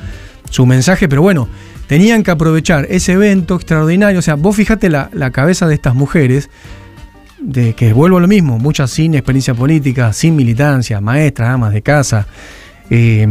[0.50, 1.08] su mensaje.
[1.08, 1.48] Pero bueno,
[1.88, 4.20] tenían que aprovechar ese evento extraordinario.
[4.20, 6.50] O sea, vos fijate la, la cabeza de estas mujeres
[7.40, 11.82] de que vuelvo a lo mismo, muchas sin experiencia política, sin militancia, maestras, amas de
[11.84, 12.26] casa,
[12.90, 13.28] eh,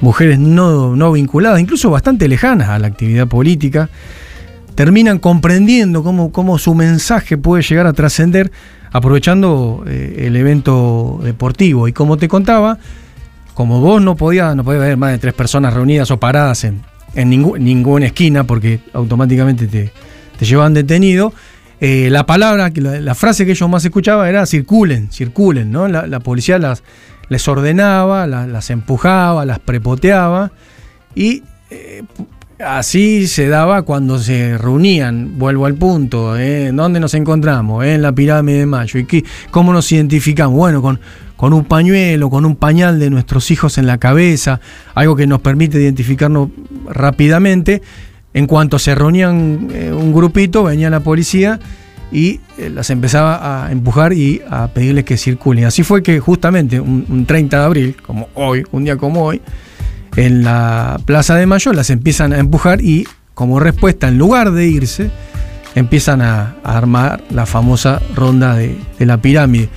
[0.00, 3.88] mujeres no, no vinculadas, incluso bastante lejanas a la actividad política,
[4.74, 8.50] terminan comprendiendo cómo, cómo su mensaje puede llegar a trascender
[8.92, 11.86] aprovechando eh, el evento deportivo.
[11.86, 12.78] Y como te contaba,
[13.54, 16.80] como vos no podías no podía haber más de tres personas reunidas o paradas en,
[17.14, 19.92] en ningú- ninguna esquina porque automáticamente te,
[20.38, 21.34] te llevaban detenido,
[21.80, 25.88] eh, la palabra, la, la frase que ellos más escuchaban era circulen, circulen, ¿no?
[25.88, 26.82] La policía las,
[27.30, 30.52] les ordenaba, la- las empujaba, las prepoteaba
[31.14, 32.02] y eh,
[32.62, 36.66] así se daba cuando se reunían, vuelvo al punto, ¿eh?
[36.66, 37.84] ¿en dónde nos encontramos?
[37.86, 39.00] En la pirámide de Mayo.
[39.00, 40.56] ¿Y qué- cómo nos identificamos?
[40.56, 41.00] Bueno, con,
[41.36, 44.60] con un pañuelo, con un pañal de nuestros hijos en la cabeza,
[44.94, 46.50] algo que nos permite identificarnos
[46.86, 47.80] rápidamente.
[48.34, 51.58] En cuanto se reunían eh, un grupito, venía la policía
[52.12, 55.64] y eh, las empezaba a empujar y a pedirles que circulen.
[55.64, 59.40] Así fue que justamente un, un 30 de abril, como hoy, un día como hoy,
[60.16, 64.66] en la Plaza de Mayo las empiezan a empujar y como respuesta, en lugar de
[64.66, 65.10] irse,
[65.74, 69.68] empiezan a, armar la famosa ronda de, de la pirámide.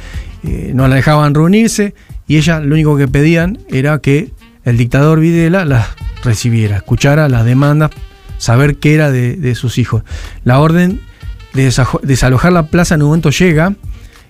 [0.44, 1.94] Eh, no la dejaban reunirse
[2.28, 4.32] y ellas lo único que pedían era que
[4.66, 5.88] el dictador Videla las
[6.24, 7.92] recibiera, escuchara las demandas,
[8.38, 10.04] saber qué era de, de sus hijos.
[10.44, 11.00] La orden
[11.54, 13.74] desalojar la plaza en un momento llega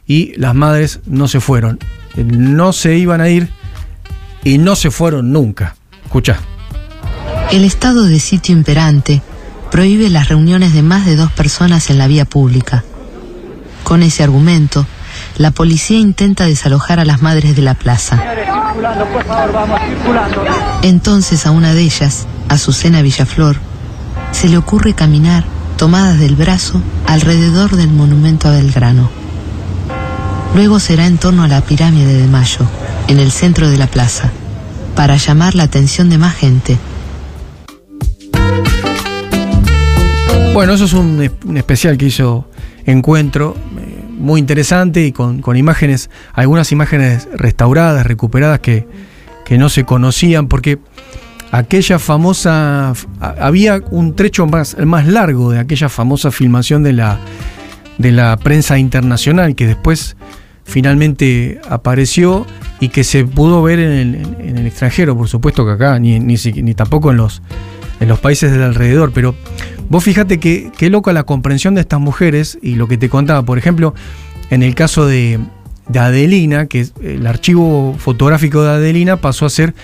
[0.06, 1.80] y las madres no se fueron.
[2.16, 3.50] Eh, No se iban a ir
[4.44, 5.76] y no se fueron nunca.
[6.04, 6.38] Escucha.
[7.52, 9.22] El estado de sitio imperante
[9.72, 12.84] prohíbe las reuniones de más de dos personas en la vía pública.
[13.84, 14.86] Con ese argumento,
[15.38, 18.22] la policía intenta desalojar a las madres de la plaza.
[20.82, 23.58] Entonces a una de ellas, Azucena Villaflor,
[24.32, 25.44] se le ocurre caminar,
[25.84, 29.10] tomadas del brazo, alrededor del monumento a Belgrano.
[30.56, 32.62] Luego será en torno a la pirámide de Mayo,
[33.10, 34.32] en el centro de la plaza,
[34.96, 36.78] para llamar la atención de más gente.
[40.54, 42.48] Bueno, eso es un, es- un especial que hizo
[42.86, 48.88] Encuentro, eh, muy interesante y con, con imágenes, algunas imágenes restauradas, recuperadas que,
[49.44, 50.80] que no se conocían, porque
[51.54, 57.20] aquella famosa, había un trecho más, más largo de aquella famosa filmación de la,
[58.00, 60.18] de la prensa internacional que después
[60.66, 62.48] finalmente apareció
[62.80, 66.20] y que se pudo ver en el, en- el extranjero, por supuesto que acá, ni,
[66.20, 67.44] ni, tampoco en los,
[68.00, 69.36] en los países del alrededor, pero
[69.90, 73.44] vos fíjate que qué loca la comprensión de estas mujeres y lo que te contaba,
[73.44, 73.94] por ejemplo,
[74.50, 75.40] en el caso de,
[75.88, 79.76] de Adelina, que el archivo fotográfico de Adelina pasó a ser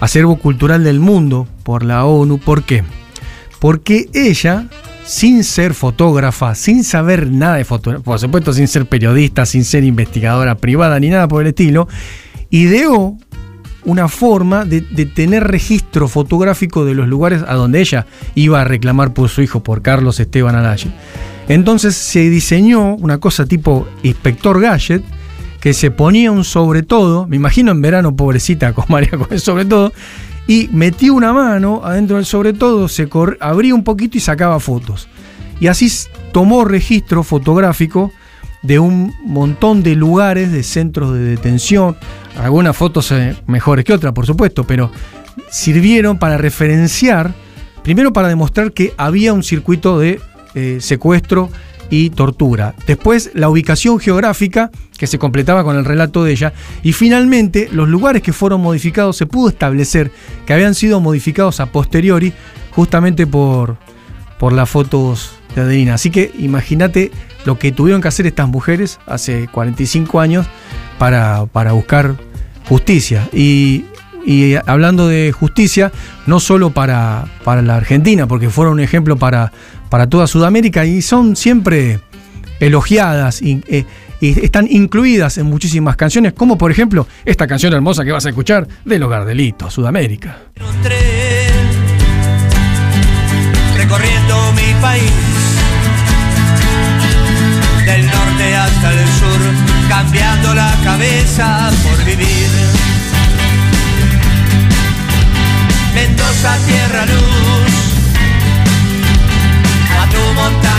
[0.00, 2.38] acervo cultural del mundo por la ONU.
[2.38, 2.84] ¿Por qué?
[3.58, 4.68] Porque ella,
[5.04, 9.84] sin ser fotógrafa, sin saber nada de fotografía, por supuesto sin ser periodista, sin ser
[9.84, 11.88] investigadora privada ni nada por el estilo,
[12.50, 13.16] ideó
[13.86, 19.14] una forma de, tener registro fotográfico de los lugares a donde ella iba a reclamar
[19.14, 20.90] por su hijo, por Carlos Esteban Alaye.
[21.48, 25.04] Entonces se diseñó una cosa tipo inspector gadget,
[25.66, 29.40] que se ponía un sobre todo, me imagino en verano pobrecita con María con el
[29.40, 29.92] sobre todo,
[30.46, 33.08] y metía una mano adentro del sobre todo, se
[33.40, 35.08] abría un poquito y sacaba fotos.
[35.58, 35.90] Y así
[36.30, 38.12] tomó registro fotográfico
[38.62, 41.96] de un montón de lugares, de centros de detención,
[42.38, 44.92] algunas fotos eh, mejores que otras, por supuesto, pero
[45.50, 47.34] sirvieron para referenciar,
[47.82, 50.20] primero para demostrar que había un circuito de
[50.54, 51.50] eh, secuestro
[51.90, 52.74] y tortura.
[52.86, 56.52] Después la ubicación geográfica que se completaba con el relato de ella.
[56.82, 60.10] Y finalmente los lugares que fueron modificados se pudo establecer
[60.46, 62.32] que habían sido modificados a posteriori
[62.72, 63.76] justamente por,
[64.38, 65.94] por las fotos de Adelina.
[65.94, 67.10] Así que imagínate
[67.44, 70.46] lo que tuvieron que hacer estas mujeres hace 45 años
[70.98, 72.16] para, para buscar
[72.68, 73.28] justicia.
[73.32, 73.84] Y,
[74.24, 75.92] y hablando de justicia,
[76.26, 79.52] no solo para, para la Argentina, porque fueron un ejemplo para,
[79.88, 82.00] para toda Sudamérica y son siempre
[82.60, 83.84] elogiadas y, eh,
[84.20, 88.30] y están incluidas en muchísimas canciones, como por ejemplo esta canción hermosa que vas a
[88.30, 90.38] escuchar de Los Gardelitos, Sudamérica.
[93.76, 95.12] recorriendo mi país,
[97.84, 99.40] del norte hasta el sur,
[99.88, 102.48] cambiando la cabeza por vivir.
[105.94, 107.65] Mendoza, tierra, luz,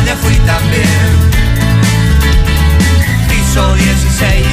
[0.08, 0.86] montaña fui también.
[3.30, 4.46] Piso 16,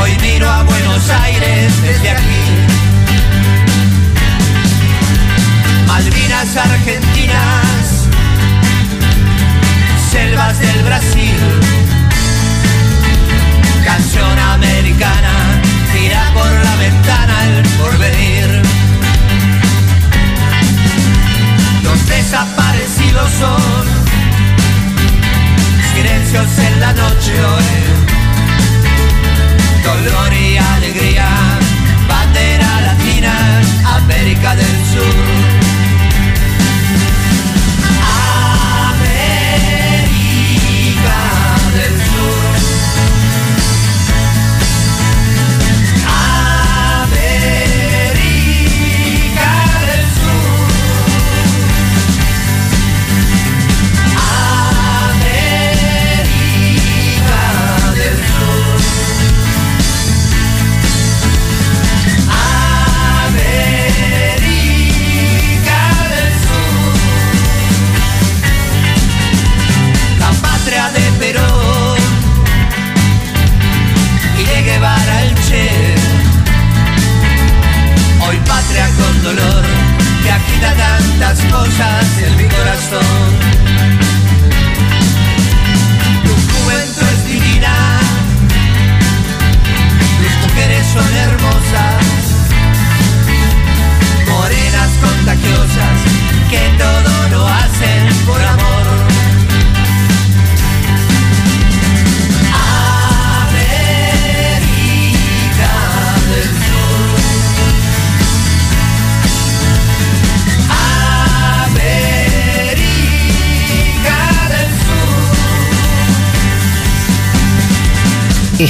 [0.00, 2.44] hoy miro a Buenos Aires desde aquí.
[5.86, 8.08] Malvinas argentinas,
[10.10, 11.36] selvas del Brasil,
[13.84, 15.60] canción americana,
[15.92, 18.62] tira por la ventana el porvenir.
[21.82, 24.07] Los desaparecidos son
[25.98, 27.64] silencios en la noche hoy,
[29.82, 31.26] dolor y alegría,
[32.08, 33.34] bandera latina,
[33.96, 35.37] América del Sur.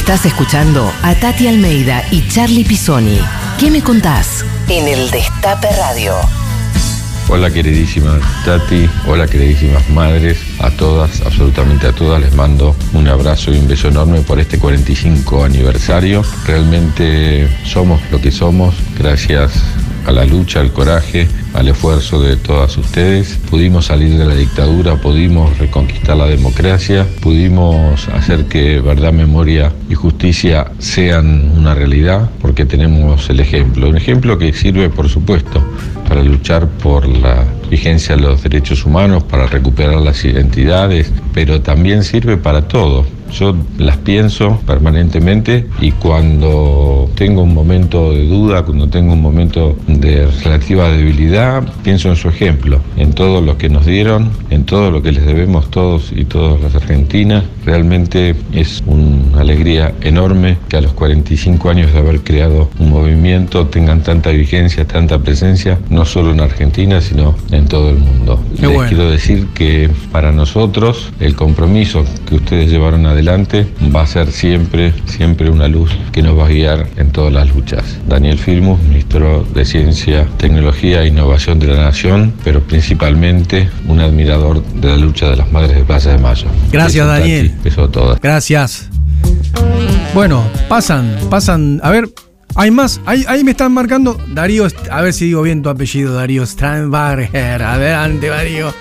[0.08, 3.20] Estás escuchando a Tati Almeida y Charlie Pisoni.
[3.60, 4.42] ¿Qué me contás?
[4.66, 6.14] En el Destape Radio.
[7.28, 13.52] Hola queridísima Tati, hola queridísimas madres, a todas, absolutamente a todas les mando un abrazo
[13.52, 16.22] y un beso enorme por este 45 aniversario.
[16.46, 19.62] Realmente somos lo que somos gracias
[20.06, 23.38] a la lucha, al coraje, al esfuerzo de todas ustedes.
[23.50, 29.94] Pudimos salir de la dictadura, pudimos reconquistar la democracia, pudimos hacer que verdad, memoria y
[29.94, 33.88] justicia sean una realidad porque tenemos el ejemplo.
[33.88, 35.62] Un ejemplo que sirve, por supuesto,
[36.08, 42.02] para luchar por la vigencia de los derechos humanos, para recuperar las identidades, pero también
[42.02, 43.17] sirve para todo.
[43.32, 49.76] Yo las pienso permanentemente y cuando tengo un momento de duda, cuando tengo un momento
[49.86, 54.90] de relativa debilidad, pienso en su ejemplo, en todo lo que nos dieron, en todo
[54.90, 57.44] lo que les debemos todos y todas las argentinas.
[57.64, 63.66] Realmente es una alegría enorme que a los 45 años de haber creado un movimiento
[63.66, 68.42] tengan tanta vigencia, tanta presencia, no solo en Argentina, sino en todo el mundo.
[68.56, 68.88] Qué Les bueno.
[68.88, 74.92] quiero decir que para nosotros el compromiso que ustedes llevaron adelante va a ser siempre,
[75.06, 77.84] siempre una luz que nos va a guiar en todas las luchas.
[78.06, 84.62] Daniel Firmus, ministro de Ciencia, Tecnología e Innovación de la Nación, pero principalmente un admirador
[84.64, 86.46] de la lucha de las madres de Plaza de Mayo.
[86.70, 87.18] Gracias, Beso.
[87.18, 87.54] Daniel.
[87.64, 88.20] Beso a todas.
[88.20, 88.88] Gracias.
[90.14, 91.80] Bueno, pasan, pasan.
[91.82, 92.08] A ver,
[92.54, 93.00] hay más.
[93.04, 94.66] Ahí, ahí me están marcando Darío.
[94.90, 97.62] A ver si digo bien tu apellido, Darío Strandberger.
[97.64, 98.72] Adelante, Darío.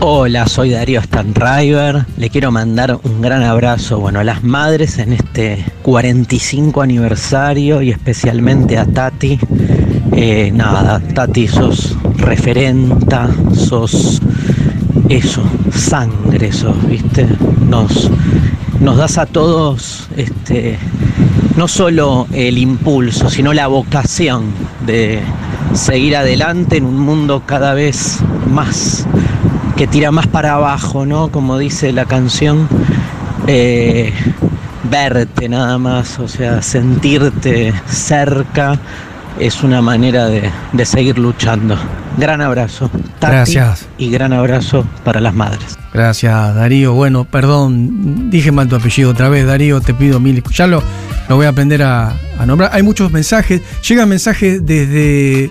[0.00, 2.04] Hola, soy Darío Stanriver.
[2.18, 7.90] Le quiero mandar un gran abrazo bueno, a las madres en este 45 aniversario y
[7.90, 9.38] especialmente a Tati.
[10.12, 14.20] Eh, nada, Tati, sos referenta, sos
[15.08, 15.42] eso,
[15.72, 17.26] sangre, sos, ¿viste?
[17.68, 18.10] Nos,
[18.80, 20.76] nos das a todos este,
[21.56, 24.46] no solo el impulso, sino la vocación
[24.84, 25.20] de
[25.72, 28.18] seguir adelante en un mundo cada vez
[28.50, 29.06] más
[29.76, 31.28] que tira más para abajo, ¿no?
[31.28, 32.68] Como dice la canción,
[33.46, 34.12] eh,
[34.90, 38.78] verte nada más, o sea, sentirte cerca
[39.38, 41.76] es una manera de, de seguir luchando.
[42.16, 43.86] Gran abrazo, Tati, Gracias.
[43.98, 45.76] y gran abrazo para las madres.
[45.92, 46.92] Gracias, Darío.
[46.94, 50.42] Bueno, perdón, dije mal tu apellido otra vez, Darío, te pido mil.
[50.52, 50.82] Ya lo,
[51.28, 52.70] lo voy a aprender a, a nombrar.
[52.72, 53.62] Hay muchos mensajes.
[53.88, 55.50] Llegan mensajes desde.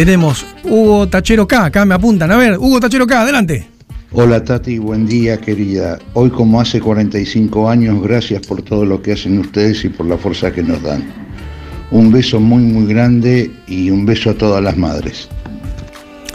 [0.00, 2.32] Tenemos Hugo Tachero K, acá me apuntan.
[2.32, 3.66] A ver, Hugo Tachero K, adelante.
[4.12, 5.98] Hola Tati, buen día querida.
[6.14, 10.16] Hoy como hace 45 años, gracias por todo lo que hacen ustedes y por la
[10.16, 11.04] fuerza que nos dan.
[11.90, 15.28] Un beso muy muy grande y un beso a todas las madres.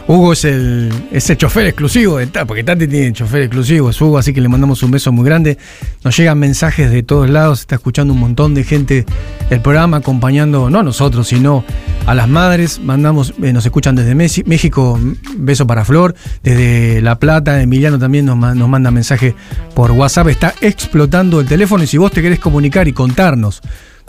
[0.08, 4.00] Hugo es el, es el chofer exclusivo de Tati, porque Tati tiene chofer exclusivo, es
[4.00, 5.58] Hugo, así que le mandamos un beso muy grande.
[6.04, 9.04] Nos llegan mensajes de todos lados, está escuchando un montón de gente
[9.50, 11.64] el programa, acompañando no a nosotros, sino
[12.06, 12.78] a las madres.
[12.78, 14.96] Mandamos, eh, nos escuchan desde México,
[15.38, 19.34] beso para Flor, desde La Plata, Emiliano también nos, nos manda mensaje
[19.74, 20.28] por WhatsApp.
[20.28, 23.60] Está explotando el teléfono y si vos te querés comunicar y contarnos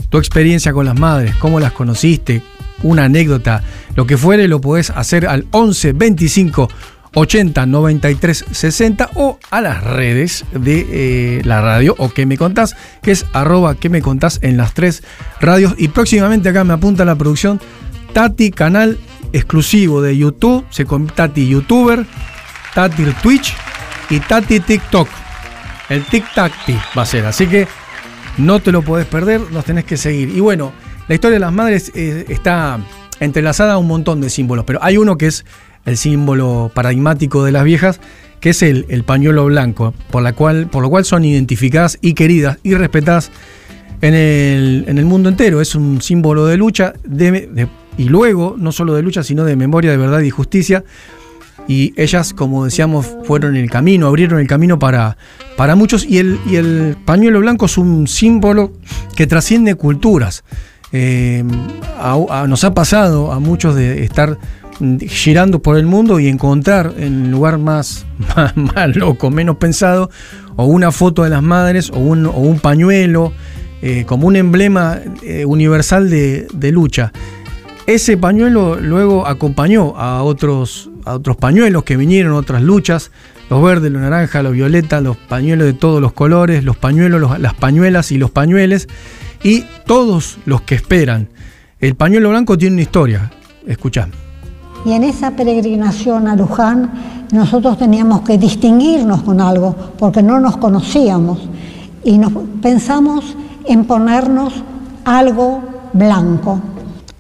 [0.10, 2.42] tu experiencia con las madres, cómo las conociste,
[2.84, 3.64] una anécdota,
[3.96, 6.70] lo que fuere, lo podés hacer al 11 25
[7.14, 12.76] 80 93 60 o a las redes de eh, la radio o que me contás,
[13.02, 15.04] que es arroba que me contás en las tres
[15.40, 15.74] radios.
[15.78, 17.60] Y próximamente acá me apunta la producción
[18.14, 19.00] Tati, canal
[19.34, 22.06] exclusivo de YouTube, se con Tati YouTuber,
[22.74, 23.56] Tati Twitch
[24.10, 25.08] y Tati TikTok.
[25.90, 27.68] El Tic Tac Ti va a ser, así que
[28.38, 30.30] no te lo podés perder, nos tenés que seguir.
[30.30, 30.72] Y bueno,
[31.08, 32.80] la historia de las madres eh, está
[33.20, 35.46] entrelazada a un montón de símbolos, pero hay uno que es
[35.86, 38.00] el símbolo paradigmático de las viejas,
[38.40, 42.14] que es el, el pañuelo blanco, por, la cual, por lo cual son identificadas y
[42.14, 43.32] queridas y respetadas
[44.02, 45.62] en el, en el mundo entero.
[45.62, 46.94] Es un símbolo de lucha
[47.98, 50.84] y luego, no solo de lucha, sino de memoria, de verdad y justicia.
[51.68, 55.18] Y ellas, como decíamos, fueron el camino, abrieron el camino para,
[55.56, 56.06] para muchos.
[56.06, 58.72] Y el, y el pañuelo blanco es un símbolo
[59.16, 60.44] que trasciende culturas.
[60.94, 61.44] Eh,
[62.48, 64.38] nos ha pasado a muchos de estar
[64.80, 68.06] mm, girando por el mundo y encontrar en el lugar más,
[68.36, 70.10] más, más loco, menos pensado,
[70.56, 73.34] o una foto de las madres, o un, o un pañuelo,
[73.82, 77.12] eh, como un emblema eh, universal de, de lucha.
[77.86, 83.12] Ese pañuelo luego acompañó a otros, a otros pañuelos que vinieron, otras luchas,
[83.50, 87.40] los verdes, los naranjas, los violetas, los pañuelos de todos los colores, los pañuelos, los-
[87.40, 88.88] las pañuelas y los pañueles,
[89.44, 91.30] y todos los que esperan.
[91.80, 93.32] El pañuelo blanco tiene una historia,
[93.66, 94.10] escuchá.
[94.86, 96.92] Y en esa peregrinación a Luján
[97.32, 101.40] nosotros teníamos que distinguirnos con algo porque no nos conocíamos
[102.04, 102.32] y nos
[102.62, 103.36] pensamos
[103.66, 104.54] en ponernos
[105.06, 105.62] algo
[105.94, 106.62] blanco.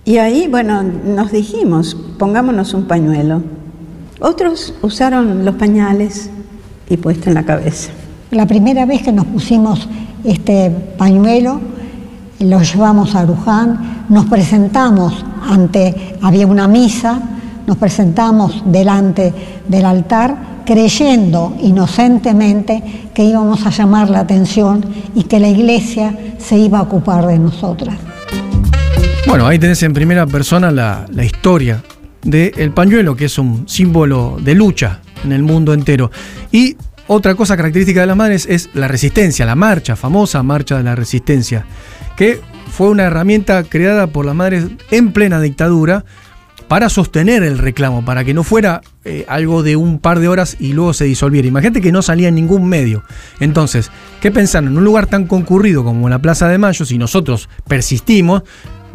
[0.05, 3.41] Y ahí, bueno, nos dijimos, pongámonos un pañuelo.
[4.19, 6.29] Otros usaron los pañales
[6.89, 7.89] y puesto en la cabeza.
[8.31, 9.87] La primera vez que nos pusimos
[10.23, 11.61] este pañuelo,
[12.39, 17.19] lo llevamos a Luján, nos presentamos ante, había una misa,
[17.67, 19.33] nos presentamos delante
[19.67, 24.83] del altar creyendo inocentemente que íbamos a llamar la atención
[25.15, 27.95] y que la iglesia se iba a ocupar de nosotras.
[29.27, 31.83] Bueno, ahí tenés en primera persona la, la historia
[32.27, 36.11] del pañuelo, que es un símbolo de lucha en el mundo entero.
[36.51, 36.75] Y
[37.07, 40.95] otra cosa característica de las madres es la resistencia, la marcha, famosa marcha de la
[40.95, 41.65] resistencia,
[42.17, 46.03] que fue una herramienta creada por las madres en plena dictadura
[46.67, 50.57] para sostener el reclamo, para que no fuera eh, algo de un par de horas
[50.59, 51.47] y luego se disolviera.
[51.47, 53.03] Imagínate que no salía en ningún medio.
[53.39, 54.71] Entonces, ¿qué pensaron?
[54.71, 58.43] En un lugar tan concurrido como la Plaza de Mayo, si nosotros persistimos,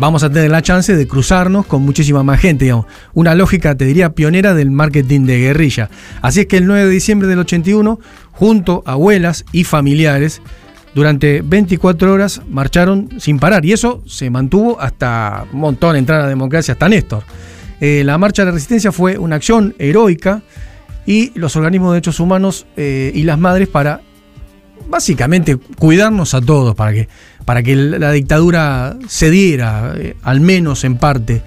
[0.03, 2.74] vamos a tener la chance de cruzarnos con muchísima más gente.
[3.14, 5.90] Una lógica, te diría, pionera del marketing de guerrilla.
[6.22, 8.00] Así es que el 9 de diciembre del 81,
[8.32, 10.42] junto a abuelas y familiares,
[10.92, 13.64] durante 24 horas marcharon sin parar.
[13.64, 17.22] Y eso se mantuvo hasta un montón, entrar a la democracia, hasta Néstor.
[17.80, 20.42] Eh, la marcha de la resistencia fue una acción heroica
[21.07, 24.00] y los organismos de derechos humanos eh, y las madres para
[24.88, 27.09] básicamente cuidarnos a todos, para que,
[27.45, 31.43] para que la dictadura cediera, eh, al menos en parte.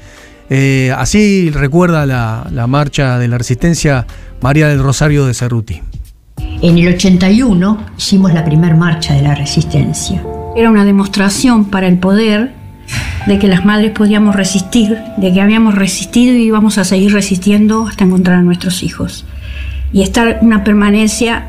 [0.95, 4.05] así recuerda la, la marcha de la resistencia
[4.41, 5.81] María del Rosario de Cerruti.
[6.61, 10.23] En el 81 hicimos la primera marcha de la resistencia.
[10.55, 12.53] Era una demostración para el poder
[13.27, 17.87] de que las madres podíamos resistir, de que habíamos resistido y íbamos a seguir resistiendo
[17.87, 19.25] hasta encontrar a nuestros hijos.
[19.91, 21.45] Y estar una permanencia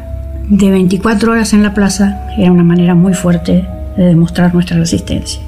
[0.49, 3.67] de 24 horas en la plaza era una manera muy fuerte
[3.97, 5.41] de demostrar nuestra resistencia.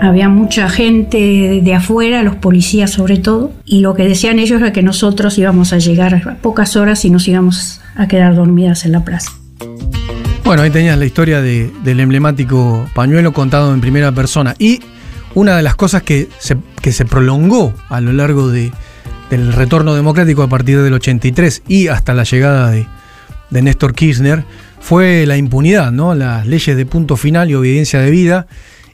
[0.00, 4.72] Había mucha gente de afuera, los policías sobre todo, y lo que decían ellos era
[4.72, 8.92] que nosotros íbamos a llegar a pocas horas y nos íbamos a quedar dormidas en
[8.92, 9.32] la plaza.
[10.44, 14.54] Bueno, ahí tenías la historia del emblemático pañuelo contado en primera persona.
[14.58, 14.80] Y
[15.34, 18.72] una de las cosas que se, que se prolongó a lo largo de,
[19.30, 22.86] del retorno democrático a partir del 83 y hasta la llegada de,
[23.50, 24.44] de Néstor Kirchner
[24.82, 26.14] fue la impunidad, ¿no?
[26.14, 28.48] Las leyes de punto final y obediencia de vida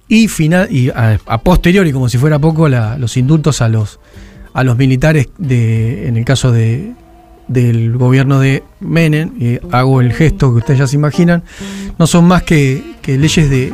[0.06, 3.98] y, final, y a, posteriori, como si fuera poco, los indultos a los,
[4.52, 6.92] a los militares de, en el caso de,
[7.48, 11.42] del gobierno de Menem, y hago el gesto que ustedes ya se imaginan,
[11.98, 13.72] no son más que, leyes de,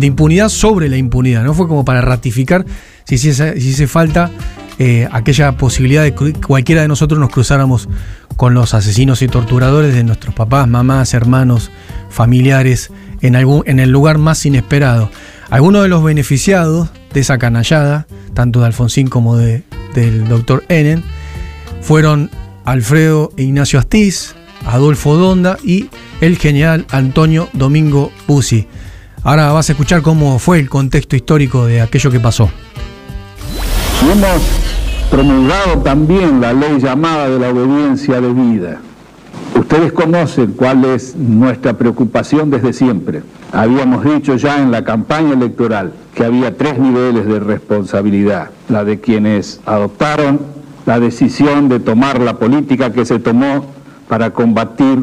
[0.00, 1.54] impunidad sobre la impunidad, ¿no?
[1.54, 2.66] Fue como para ratificar
[3.04, 4.30] si hiciese, si falta
[4.78, 7.88] eh, aquella posibilidad de que cualquiera de nosotros nos cruzáramos
[8.36, 11.70] con los asesinos y torturadores de nuestros papás, mamás, hermanos,
[12.10, 15.10] familiares, en, algún, en el lugar más inesperado.
[15.50, 19.62] Algunos de los beneficiados de esa canallada, tanto de Alfonsín como de,
[19.94, 21.04] del doctor Enen,
[21.80, 22.30] fueron
[22.64, 24.34] Alfredo Ignacio Astiz,
[24.66, 25.88] Adolfo Donda y
[26.20, 28.66] el general Antonio Domingo Busi.
[29.22, 32.50] Ahora vas a escuchar cómo fue el contexto histórico de aquello que pasó.
[34.10, 34.42] Hemos
[35.10, 38.80] promulgado también la ley llamada de la obediencia de vida.
[39.58, 43.22] Ustedes conocen cuál es nuestra preocupación desde siempre.
[43.52, 48.50] Habíamos dicho ya en la campaña electoral que había tres niveles de responsabilidad.
[48.68, 50.40] La de quienes adoptaron
[50.86, 53.66] la decisión de tomar la política que se tomó
[54.08, 55.02] para combatir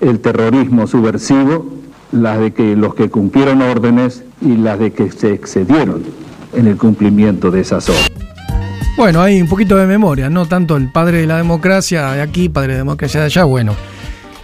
[0.00, 1.66] el terrorismo subversivo,
[2.12, 6.02] las de que los que cumplieron órdenes y las de que se excedieron
[6.54, 8.35] en el cumplimiento de esas órdenes.
[8.96, 12.48] Bueno, hay un poquito de memoria, no tanto el padre de la democracia de aquí,
[12.48, 13.76] padre de la democracia de allá, bueno,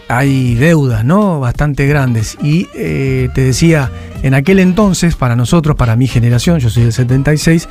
[0.09, 1.40] hay deudas, ¿no?
[1.40, 2.36] Bastante grandes.
[2.42, 3.90] Y eh, te decía,
[4.22, 7.66] en aquel entonces, para nosotros, para mi generación, yo soy del 76,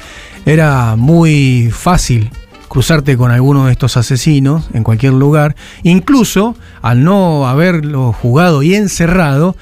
[0.47, 2.31] era muy fácil
[2.67, 8.73] cruzarte con alguno de estos asesinos en cualquier lugar, incluso al no haberlo jugado y
[8.73, 9.55] encerrado,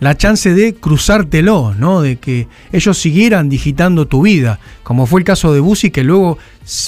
[0.00, 2.02] la chance de cruzártelo, ¿no?
[2.02, 6.38] De que ellos siguieran digitando tu vida, como fue el caso de Busi, que luego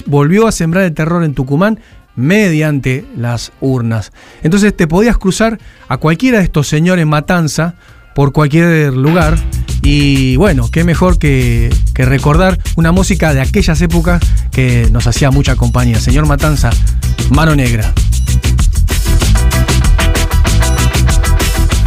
[0.06, 1.78] volvió a sembrar el terror en Tucumán
[2.16, 4.12] mediante las urnas.
[4.42, 7.76] Entonces te podías cruzar a cualquiera de estos señores matanza
[8.14, 9.38] por cualquier lugar.
[9.82, 15.54] Y bueno, qué mejor que, recordar una música de aquellas épocas que nos hacía mucha
[15.54, 16.00] compañía.
[16.00, 16.70] Señor Matanza,
[17.30, 17.92] Mano Negra.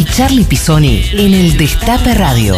[0.00, 2.56] Y Charlie Pisoni en el Destape Radio.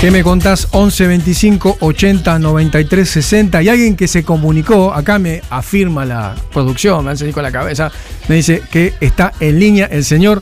[0.00, 0.68] ¿Qué me contás?
[0.70, 3.62] 11 25 80 93 60.
[3.64, 7.90] Y alguien que se comunicó, acá me afirma la producción, me hace con la cabeza,
[8.28, 10.40] me dice que está en línea el señor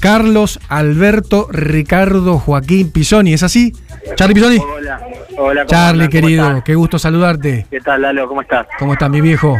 [0.00, 3.32] Carlos Alberto Ricardo Joaquín Pisoni.
[3.32, 3.74] ¿Es así?
[4.16, 4.58] Charlie Pisoni.
[4.58, 5.00] Hola,
[5.36, 5.62] hola.
[5.62, 6.64] ¿cómo Charlie, querido, estás?
[6.64, 7.66] qué gusto saludarte.
[7.70, 8.28] ¿Qué tal, Lalo?
[8.28, 8.66] ¿Cómo estás?
[8.78, 9.56] ¿Cómo estás, mi viejo?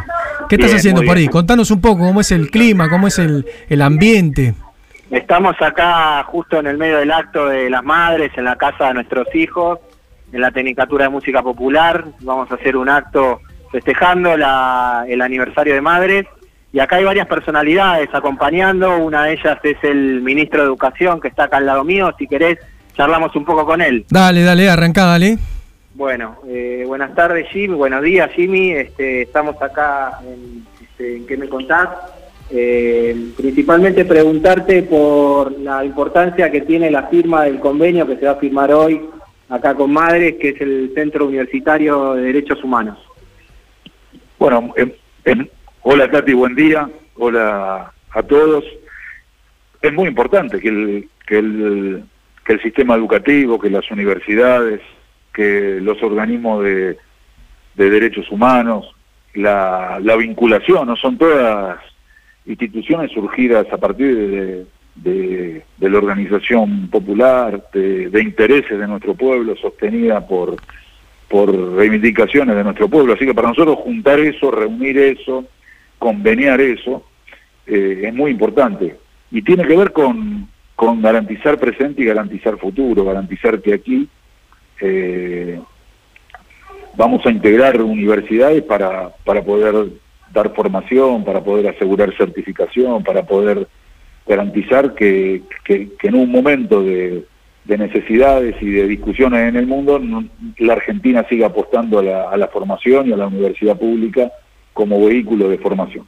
[0.48, 1.28] ¿Qué estás haciendo por ahí?
[1.28, 4.54] Contanos un poco cómo es el clima, cómo es el, el ambiente.
[5.10, 8.94] Estamos acá justo en el medio del acto de las madres, en la casa de
[8.94, 9.78] nuestros hijos,
[10.32, 12.04] en la Tecnicatura de Música Popular.
[12.20, 16.26] Vamos a hacer un acto festejando la- el aniversario de madres.
[16.72, 18.96] Y acá hay varias personalidades acompañando.
[18.98, 22.12] Una de ellas es el ministro de Educación, que está acá al lado mío.
[22.18, 22.58] Si querés,
[22.96, 24.04] charlamos un poco con él.
[24.10, 25.38] Dale, dale, arrancá, dale.
[25.94, 31.48] Bueno, eh, buenas tardes Jimmy, buenos días Jimmy, este, estamos acá en, este, ¿Qué me
[31.48, 31.88] contás?
[32.50, 38.32] Eh, principalmente preguntarte por la importancia que tiene la firma del convenio que se va
[38.32, 39.02] a firmar hoy
[39.48, 42.98] acá con Madres, que es el Centro Universitario de Derechos Humanos.
[44.36, 44.92] Bueno, em-
[45.24, 45.48] em-
[45.82, 46.90] hola Tati, buen día.
[47.16, 48.64] Hola a todos.
[49.80, 52.04] Es muy importante que el, que el,
[52.44, 54.80] que el sistema educativo, que las universidades,
[55.34, 56.96] que los organismos de,
[57.74, 58.94] de derechos humanos,
[59.34, 60.96] la, la vinculación, ¿no?
[60.96, 61.78] Son todas
[62.46, 69.56] instituciones surgidas a partir de, de, la organización popular, de, de intereses de nuestro pueblo,
[69.56, 70.56] sostenida por,
[71.28, 73.14] por reivindicaciones de nuestro pueblo.
[73.14, 75.44] Así que para nosotros juntar eso, reunir eso,
[75.98, 77.04] conveniar eso,
[77.66, 78.96] eh, es muy importante.
[79.30, 84.08] Y tiene que ver con, con garantizar presente y garantizar futuro, garantizar que aquí
[84.80, 85.60] eh,
[86.96, 89.88] vamos a integrar universidades para, para poder
[90.32, 93.68] dar formación, para poder asegurar certificación, para poder
[94.26, 97.24] garantizar que, que- en un momento de,
[97.64, 100.00] de necesidades y de discusiones en el mundo,
[100.58, 104.30] la Argentina siga apostando a la, a la formación y a la universidad pública
[104.72, 106.06] como vehículo de formación.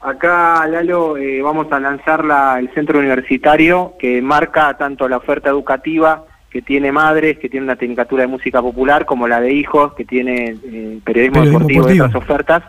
[0.00, 5.50] Acá, Lalo, eh, vamos a lanzar la- el centro universitario que marca tanto la oferta
[5.50, 9.94] educativa que tiene madres, que tiene una tecnicatura de música popular, como la de hijos,
[9.94, 12.04] que tiene eh, periodismo, Periodismo deportivo y deportivo.
[12.06, 12.62] otras ofertas.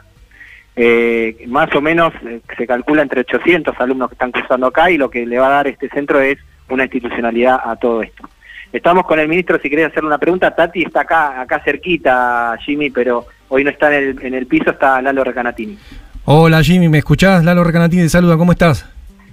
[0.75, 4.97] Eh, más o menos eh, se calcula entre 800 alumnos que están cursando acá y
[4.97, 6.38] lo que le va a dar este centro es
[6.69, 8.30] una institucionalidad a todo esto.
[8.71, 10.55] Estamos con el ministro, si querés hacerle una pregunta.
[10.55, 14.69] Tati está acá, acá cerquita, Jimmy, pero hoy no está en el, en el piso,
[14.71, 15.77] está Lalo Recanatini.
[16.25, 17.43] Hola Jimmy, ¿me escuchás?
[17.43, 18.88] Lalo Recanatini saluda, ¿cómo estás?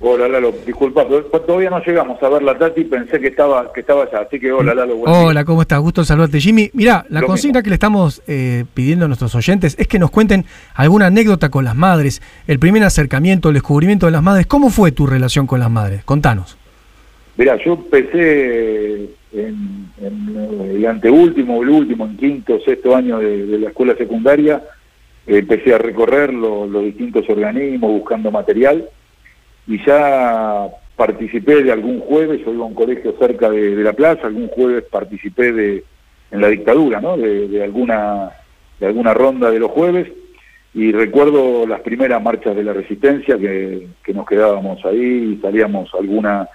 [0.09, 3.81] Hola Lalo, disculpa, pero todavía no llegamos a ver la Tati, pensé que estaba, que
[3.81, 5.21] estaba allá, así que hola Lalo, buen día.
[5.27, 5.81] Hola, ¿cómo estás?
[5.81, 6.39] Gusto saludarte.
[6.39, 9.99] Jimmy, mira, la Lo consigna que le estamos eh, pidiendo a nuestros oyentes es que
[9.99, 10.45] nos cuenten
[10.77, 14.47] alguna anécdota con las madres, el primer acercamiento, el descubrimiento de las madres.
[14.47, 16.05] ¿Cómo fue tu relación con las madres?
[16.05, 16.57] Contanos.
[17.37, 23.59] Mirá, yo empecé en, en el anteúltimo el último, en quinto, sexto año de, de
[23.59, 24.63] la escuela secundaria,
[25.27, 28.89] empecé a recorrer lo- los distintos organismos buscando material
[29.67, 34.27] y ya participé de algún jueves, yo iba a un colegio cerca de, la plaza,
[34.27, 35.85] algún jueves participé de
[36.31, 37.17] en la dictadura, ¿no?
[37.17, 38.31] De, alguna
[38.81, 40.09] de alguna ronda de los jueves
[40.75, 45.95] y recuerdo las primeras marchas de la resistencia que, que nos quedábamos ahí y salíamos
[45.95, 46.49] alguna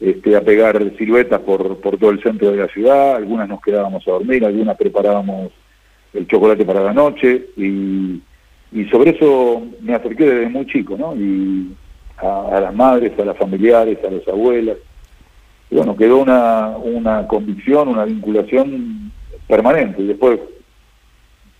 [0.00, 4.06] este, a pegar siluetas por, por todo el centro de la ciudad, algunas nos quedábamos
[4.06, 5.52] a dormir, algunas preparábamos
[6.14, 8.22] el chocolate para la noche y,
[8.72, 11.14] y sobre eso me acerqué desde muy chico, ¿no?
[11.16, 11.74] Y
[12.22, 14.76] a, a las madres, a las familiares, a las abuelas.
[15.70, 19.12] Y bueno, quedó una, una convicción, una vinculación
[19.46, 20.02] permanente.
[20.02, 20.40] Y después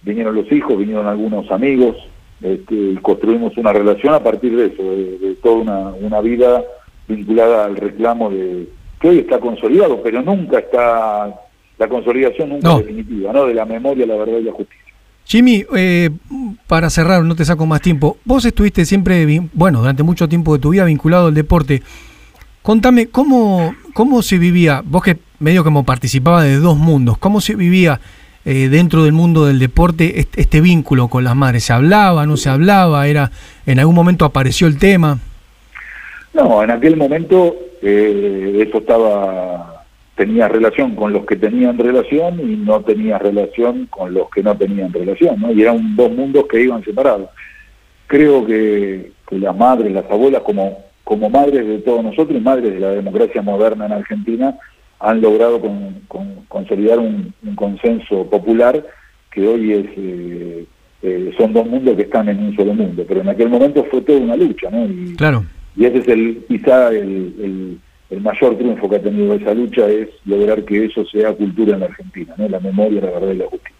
[0.02, 1.96] vinieron los hijos, vinieron algunos amigos,
[2.42, 6.62] este, y construimos una relación a partir de eso, de, de toda una, una vida
[7.06, 8.68] vinculada al reclamo de
[9.00, 11.34] que hoy está consolidado, pero nunca está
[11.78, 12.78] la consolidación nunca No.
[12.78, 13.46] definitiva, ¿no?
[13.46, 14.87] De la memoria, la verdad y la justicia.
[15.28, 16.08] Jimmy, eh,
[16.66, 18.16] para cerrar, no te saco más tiempo.
[18.24, 21.82] Vos estuviste siempre, bueno, durante mucho tiempo de tu vida vinculado al deporte.
[22.62, 27.54] Contame, ¿cómo, cómo se vivía, vos que medio como participaba de dos mundos, cómo se
[27.56, 28.00] vivía
[28.46, 31.64] eh, dentro del mundo del deporte este, este vínculo con las madres?
[31.64, 33.06] ¿Se hablaba, no se hablaba?
[33.06, 33.30] era
[33.66, 35.18] ¿En algún momento apareció el tema?
[36.32, 39.77] No, en aquel momento eh, eso estaba
[40.18, 44.56] tenía relación con los que tenían relación y no tenía relación con los que no
[44.56, 45.52] tenían relación, ¿no?
[45.52, 47.30] Y eran dos mundos que iban separados.
[48.08, 52.74] Creo que, que las madres, las abuelas, como, como madres de todos nosotros y madres
[52.74, 54.56] de la democracia moderna en Argentina,
[54.98, 58.84] han logrado con- con- consolidar un, un consenso popular
[59.30, 60.64] que hoy es, eh,
[61.02, 64.00] eh, son dos mundos que están en un solo mundo, pero en aquel momento fue
[64.00, 64.84] toda una lucha, ¿no?
[64.84, 65.44] Y, Claro.
[65.76, 67.78] y ese es el quizá el, el-
[68.10, 71.80] el mayor triunfo que ha tenido esa lucha, es lograr que eso sea cultura en
[71.80, 72.48] la Argentina, ¿no?
[72.48, 73.76] La memoria, la verdad y la justicia.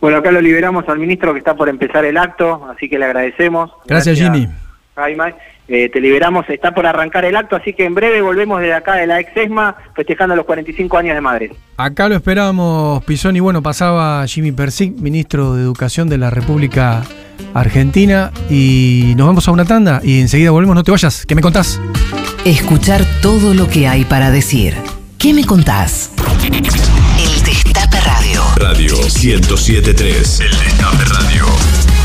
[0.00, 3.06] Bueno, acá lo liberamos al ministro que está por empezar el acto, así que le
[3.06, 3.70] agradecemos.
[3.86, 4.46] Gracias, Jimmy.
[4.94, 5.34] Jaime.
[5.68, 8.94] Eh, te liberamos, está por arrancar el acto, así que en breve volvemos desde acá
[8.94, 11.52] de la ex ESMA festejando los 45 años de madres.
[11.76, 17.02] Acá lo esperábamos, Pisón, y bueno, pasaba Jimmy Persic, ministro de Educación de la República
[17.52, 21.42] Argentina, y nos vamos a una tanda y enseguida volvemos, no te vayas, ¿qué me
[21.42, 21.80] contás?
[22.46, 24.76] Escuchar todo lo que hay para decir.
[25.18, 26.10] ¿Qué me contás?
[27.18, 28.40] El Destape Radio.
[28.54, 30.40] Radio 1073.
[30.40, 31.95] El Destape Radio.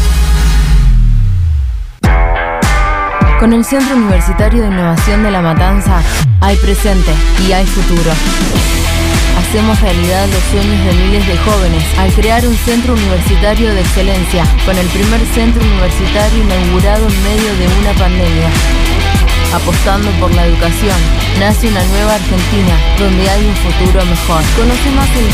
[3.41, 6.03] Con el Centro Universitario de Innovación de La Matanza
[6.41, 7.11] hay presente
[7.47, 8.11] y hay futuro.
[9.35, 14.45] Hacemos realidad los sueños de miles de jóvenes al crear un centro universitario de excelencia,
[14.63, 18.49] con el primer centro universitario inaugurado en medio de una pandemia.
[19.55, 20.99] Apostando por la educación,
[21.39, 24.43] nace una nueva Argentina donde hay un futuro mejor.
[24.55, 25.25] Conoce más en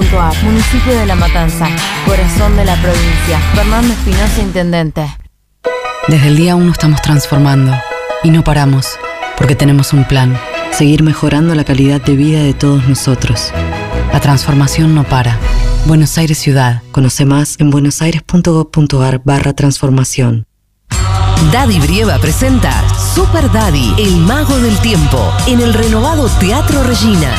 [0.00, 0.44] www.cuy.ar.
[0.44, 1.68] Municipio de La Matanza,
[2.06, 3.38] corazón de la provincia.
[3.52, 5.23] Fernando Espinosa, Intendente.
[6.06, 7.72] Desde el día 1 estamos transformando
[8.22, 8.98] y no paramos,
[9.38, 10.38] porque tenemos un plan,
[10.70, 13.52] seguir mejorando la calidad de vida de todos nosotros.
[14.12, 15.38] La transformación no para.
[15.86, 16.82] Buenos Aires Ciudad.
[16.92, 20.46] Conoce más en buenosaires.gov.ar barra transformación.
[21.52, 27.34] Daddy Brieva presenta Super Daddy, el mago del tiempo, en el renovado Teatro Regina.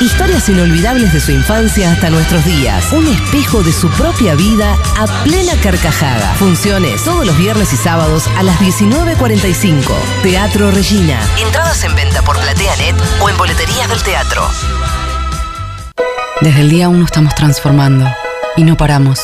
[0.00, 2.92] Historias inolvidables de su infancia hasta nuestros días.
[2.92, 6.34] Un espejo de su propia vida a plena carcajada.
[6.34, 9.82] Funciones todos los viernes y sábados a las 19.45.
[10.22, 11.20] Teatro Regina.
[11.38, 14.48] Entradas en venta por PlateaNet o en boleterías del teatro.
[16.40, 18.08] Desde el día 1 estamos transformando
[18.56, 19.20] y no paramos,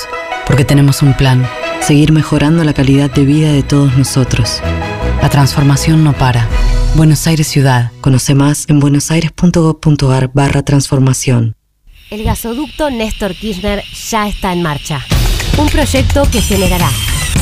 [0.46, 1.48] porque tenemos un plan,
[1.80, 4.60] seguir mejorando la calidad de vida de todos nosotros.
[5.22, 6.48] La transformación no para.
[6.94, 7.92] Buenos Aires Ciudad.
[8.00, 11.56] Conoce más en buenosaires.gov.ar barra transformación.
[12.10, 15.00] El gasoducto Néstor Kirchner ya está en marcha.
[15.58, 16.88] Un proyecto que generará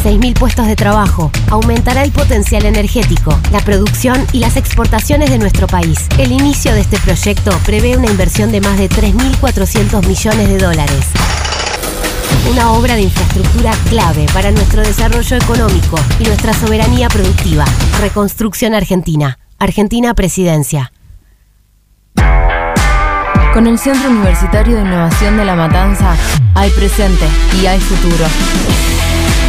[0.05, 5.66] 6.000 puestos de trabajo, aumentará el potencial energético, la producción y las exportaciones de nuestro
[5.66, 5.99] país.
[6.18, 11.07] El inicio de este proyecto prevé una inversión de más de 3.400 millones de dólares.
[12.51, 17.64] Una obra de infraestructura clave para nuestro desarrollo económico y nuestra soberanía productiva.
[18.01, 19.39] Reconstrucción Argentina.
[19.59, 20.93] Argentina Presidencia.
[23.55, 26.16] Con el Centro Universitario de Innovación de La Matanza
[26.55, 27.25] hay presente
[27.62, 28.27] y hay futuro.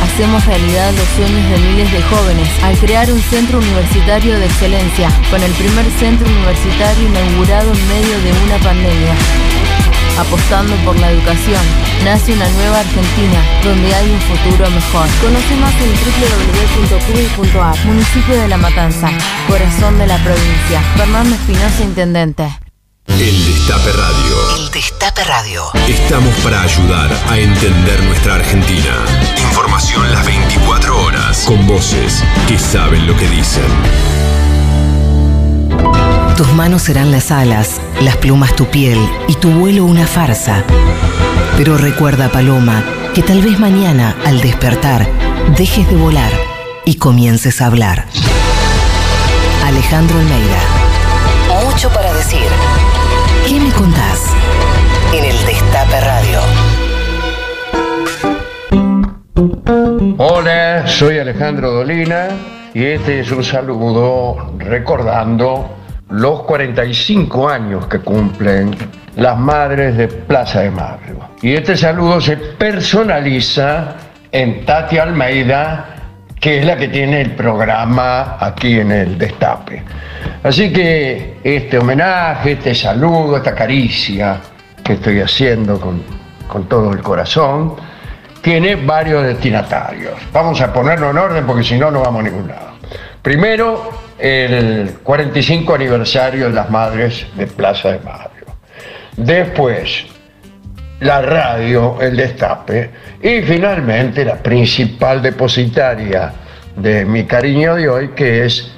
[0.04, 5.10] Hacemos realidad los sueños de miles de jóvenes al crear un centro universitario de excelencia,
[5.30, 9.16] con el primer centro universitario inaugurado en medio de una pandemia.
[10.18, 11.62] Apostando por la educación,
[12.06, 15.08] nace una nueva Argentina donde hay un futuro mejor.
[15.22, 15.92] Conoce más en
[17.40, 17.86] www.cuy.ar.
[17.86, 19.10] Municipio de La Matanza,
[19.48, 20.82] corazón de la provincia.
[20.96, 22.60] Fernando Espinosa, Intendente.
[23.08, 24.56] El Destape Radio.
[24.58, 25.64] El Destape Radio.
[25.88, 28.96] Estamos para ayudar a entender nuestra Argentina.
[29.38, 31.44] Información las 24 horas.
[31.46, 33.64] Con voces que saben lo que dicen.
[36.38, 40.66] Tus manos serán las alas, las plumas tu piel y tu vuelo una farsa.
[41.56, 42.84] Pero recuerda, Paloma,
[43.14, 45.08] que tal vez mañana, al despertar,
[45.56, 46.32] dejes de volar
[46.84, 48.04] y comiences a hablar.
[49.64, 50.60] Alejandro Almeida.
[51.64, 52.44] Mucho para decir.
[53.48, 54.34] ¿Qué me contás?
[55.14, 56.40] En el Destape Radio.
[60.18, 62.28] Hola, soy Alejandro Dolina
[62.74, 68.76] y este es un saludo recordando los 45 años que cumplen
[69.16, 71.20] las madres de Plaza de Mayo.
[71.42, 73.96] Y este saludo se personaliza
[74.32, 75.86] en Tati Almeida,
[76.40, 79.84] que es la que tiene el programa aquí en el Destape.
[80.44, 84.38] Así que este homenaje, este saludo, esta caricia
[84.84, 86.04] que estoy haciendo con,
[86.48, 87.76] con todo el corazón,
[88.42, 90.14] tiene varios destinatarios.
[90.32, 92.76] Vamos a ponerlo en orden porque si no, no vamos a ningún lado.
[93.24, 98.30] Primero, el 45 aniversario de las Madres de Plaza de Mayo.
[99.18, 100.06] Después,
[101.00, 102.90] la radio, el destape.
[103.22, 106.34] Y finalmente, la principal depositaria
[106.76, 108.72] de mi cariño de hoy, que es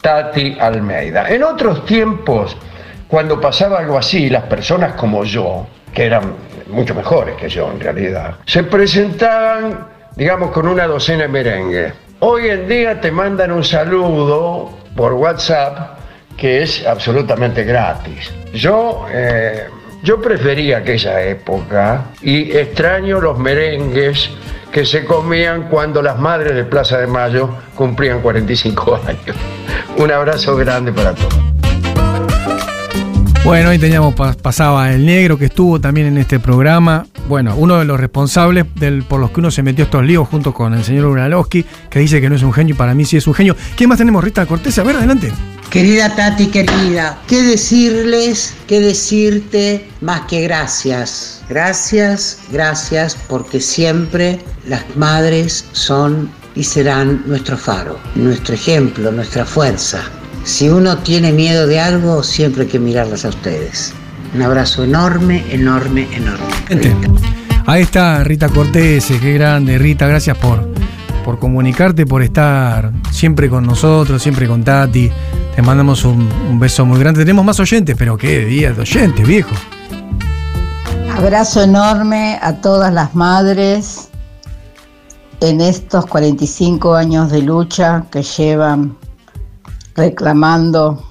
[0.00, 1.28] Tati Almeida.
[1.28, 2.56] En otros tiempos,
[3.08, 6.34] cuando pasaba algo así, las personas como yo, que eran
[6.68, 9.86] mucho mejores que yo en realidad, se presentaban,
[10.16, 11.92] digamos, con una docena de merengue.
[12.20, 15.98] Hoy en día te mandan un saludo por WhatsApp
[16.36, 18.32] que es absolutamente gratis.
[18.52, 19.66] Yo, eh,
[20.02, 24.30] Yo prefería aquella época y extraño los merengues
[24.72, 29.36] que se comían cuando las madres de Plaza de Mayo cumplían 45 años.
[29.98, 31.51] Un abrazo grande para todos.
[33.44, 37.06] Bueno, ahí teníamos, pasaba el negro que estuvo también en este programa.
[37.26, 40.54] Bueno, uno de los responsables del, por los que uno se metió estos líos junto
[40.54, 43.16] con el señor Uralowski, que dice que no es un genio y para mí sí
[43.16, 43.56] es un genio.
[43.76, 44.22] ¿Quién más tenemos?
[44.22, 45.32] Rita Cortés, a ver, adelante.
[45.70, 51.42] Querida Tati, querida, ¿qué decirles, qué decirte más que gracias?
[51.48, 54.38] Gracias, gracias, porque siempre
[54.68, 60.02] las madres son y serán nuestro faro, nuestro ejemplo, nuestra fuerza.
[60.44, 63.94] Si uno tiene miedo de algo, siempre hay que mirarlas a ustedes.
[64.34, 66.46] Un abrazo enorme, enorme, enorme.
[67.66, 70.68] Ahí está Rita Cortés, qué grande, Rita, gracias por,
[71.24, 75.10] por comunicarte, por estar siempre con nosotros, siempre con Tati.
[75.54, 77.20] Te mandamos un, un beso muy grande.
[77.20, 79.54] Tenemos más oyentes, pero qué día de oyentes, viejo.
[81.14, 84.08] Abrazo enorme a todas las madres
[85.40, 88.96] en estos 45 años de lucha que llevan
[89.94, 91.02] reclamando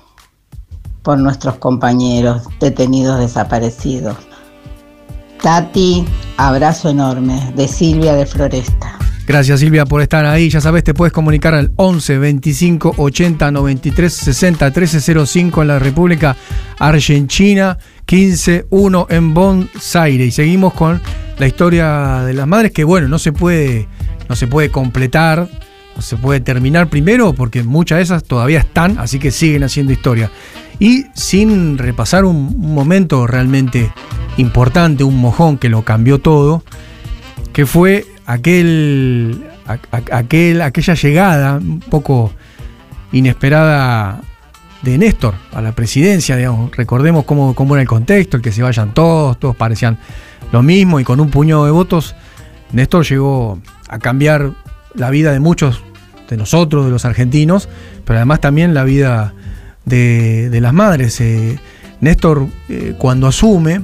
[1.04, 4.18] por nuestros compañeros detenidos desaparecidos.
[5.42, 6.06] Tati,
[6.38, 9.00] abrazo enorme de Silvia de Floresta.
[9.26, 10.50] Gracias Silvia por estar ahí.
[10.50, 16.36] Ya sabes, te puedes comunicar al 11 25 80 93 60 1305 en la República
[16.78, 20.28] Argentina, 15 1 en Buenos Aires.
[20.28, 21.02] Y seguimos con
[21.38, 23.88] la historia de las madres que bueno, no se puede
[24.28, 25.48] no se puede completar
[26.02, 30.32] se puede terminar primero porque muchas de esas todavía están, así que siguen haciendo historia.
[30.80, 33.92] Y sin repasar un, momento realmente
[34.38, 36.64] importante, un mojón que lo cambió todo,
[37.54, 39.44] que fue aquel,
[40.12, 42.34] aquel, aquella llegada un poco
[43.12, 44.22] inesperada
[44.82, 46.36] de Néstor a la presidencia,
[46.76, 50.00] recordemos cómo, cómo, era el contexto, el que se vayan todos, todos parecían
[50.52, 52.16] lo mismo y con un puñado de votos,
[52.72, 54.54] Néstor llegó a cambiar
[54.96, 55.84] la vida de muchos
[56.32, 57.70] de nosotros, de los argentinos,
[58.06, 59.34] pero además también la vida
[59.86, 61.20] de, las madres.
[61.22, 61.60] Eh,
[62.00, 63.82] Néstor, eh, cuando asume,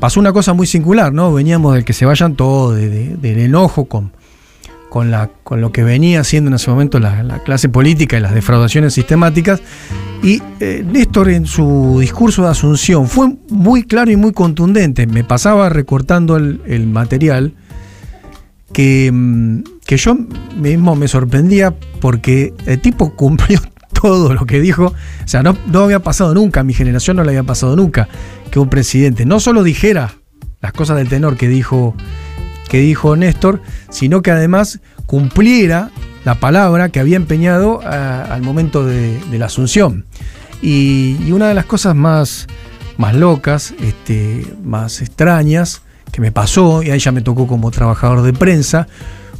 [0.00, 1.32] pasó una cosa muy singular, ¿no?
[1.34, 4.12] Veníamos del que se vayan todos, del enojo con,
[4.88, 8.32] con, la, con lo que venía haciendo en ese momento la, clase política y las
[8.32, 9.60] defraudaciones sistemáticas.
[10.22, 15.08] Y eh, Néstor en su discurso de Asunción fue muy claro y muy contundente.
[15.08, 17.54] Me pasaba recortando el material
[18.72, 19.62] que, mm,
[19.92, 20.16] que yo
[20.56, 23.60] mismo me sorprendía porque el tipo cumplió
[23.92, 24.86] todo lo que dijo.
[24.86, 28.08] O sea, no, había pasado nunca, a mi generación no le había pasado nunca
[28.50, 30.14] que un presidente no solo dijera
[30.62, 31.94] las cosas del tenor que dijo,
[32.70, 35.90] que dijo Néstor, sino que además cumpliera
[36.24, 40.06] la palabra que había empeñado al momento de, la asunción.
[40.62, 42.46] Y, una de las cosas más,
[42.96, 45.82] más locas, este, más extrañas,
[46.12, 48.86] que me pasó, y ahí ya me tocó como trabajador de prensa,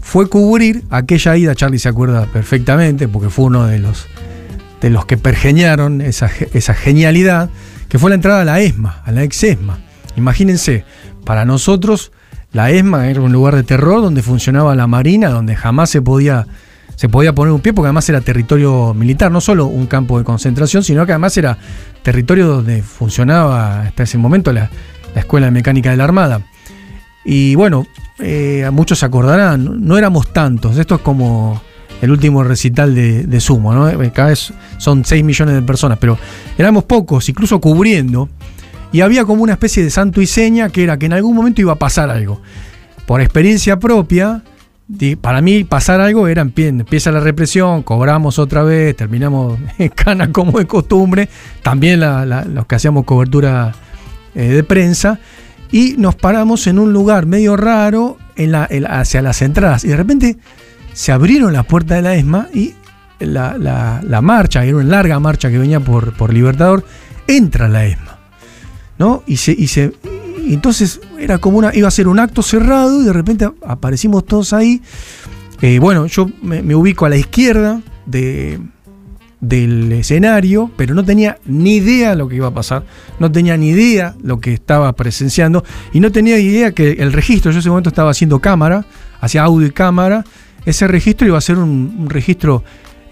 [0.02, 4.08] fue cubrir aquella ida, Charlie se acuerda perfectamente, porque fue uno de los,
[4.80, 7.48] de los que pergeñaron esa, esa genialidad,
[7.88, 9.78] que fue la entrada a la ESMA, a la ex ESMA.
[10.16, 10.84] Imagínense,
[11.24, 12.12] para nosotros
[12.52, 16.46] la ESMA era un lugar de terror donde funcionaba la Marina, donde jamás se podía,
[16.96, 20.24] se podía poner un pie, porque además era territorio militar, no solo un campo de
[20.24, 21.56] concentración, sino que además era
[22.02, 24.68] territorio donde funcionaba hasta ese momento la,
[25.14, 26.42] la Escuela de Mecánica de la Armada.
[27.24, 27.86] Y bueno,
[28.18, 30.76] eh, muchos se acordarán, no éramos tantos.
[30.78, 31.60] Esto es como
[32.00, 33.88] el último recital de, Sumo, ¿no?
[33.88, 36.18] Eh, cada vez son 6 millones de personas, pero
[36.58, 38.28] éramos pocos, incluso cubriendo.
[38.90, 41.60] Y había como una especie de santo y seña que era que en algún momento
[41.60, 42.42] iba a pasar algo.
[43.06, 44.42] Por experiencia propia,
[45.20, 50.58] para mí pasar algo era empieza la represión, cobramos otra vez, terminamos en cana como
[50.58, 51.28] de costumbre,
[51.62, 53.72] también los que hacíamos cobertura
[54.34, 55.18] eh, de prensa
[55.72, 59.84] y nos paramos en un lugar medio raro en la, hacia las entradas.
[59.84, 60.36] Y de repente
[60.92, 62.74] se abrieron las puertas de la ESMA y
[63.18, 66.84] la, marcha, era una larga marcha que venía por, por Libertador,
[67.26, 68.18] entra la ESMA.
[68.98, 69.22] ¿no?
[69.26, 69.92] Y, se, y, se,
[70.46, 74.52] entonces era como una, iba a ser un acto cerrado y de repente aparecimos todos
[74.52, 74.82] ahí.
[75.62, 78.60] Eh, bueno, yo me ubico a la izquierda de,
[79.42, 82.84] del escenario, pero no tenía ni idea lo que iba a pasar,
[83.18, 87.50] no tenía ni idea lo que estaba presenciando y no tenía idea que el registro,
[87.50, 88.86] yo en ese momento estaba haciendo cámara,
[89.20, 90.24] hacía audio y cámara,
[90.64, 92.62] ese registro iba a ser un, registro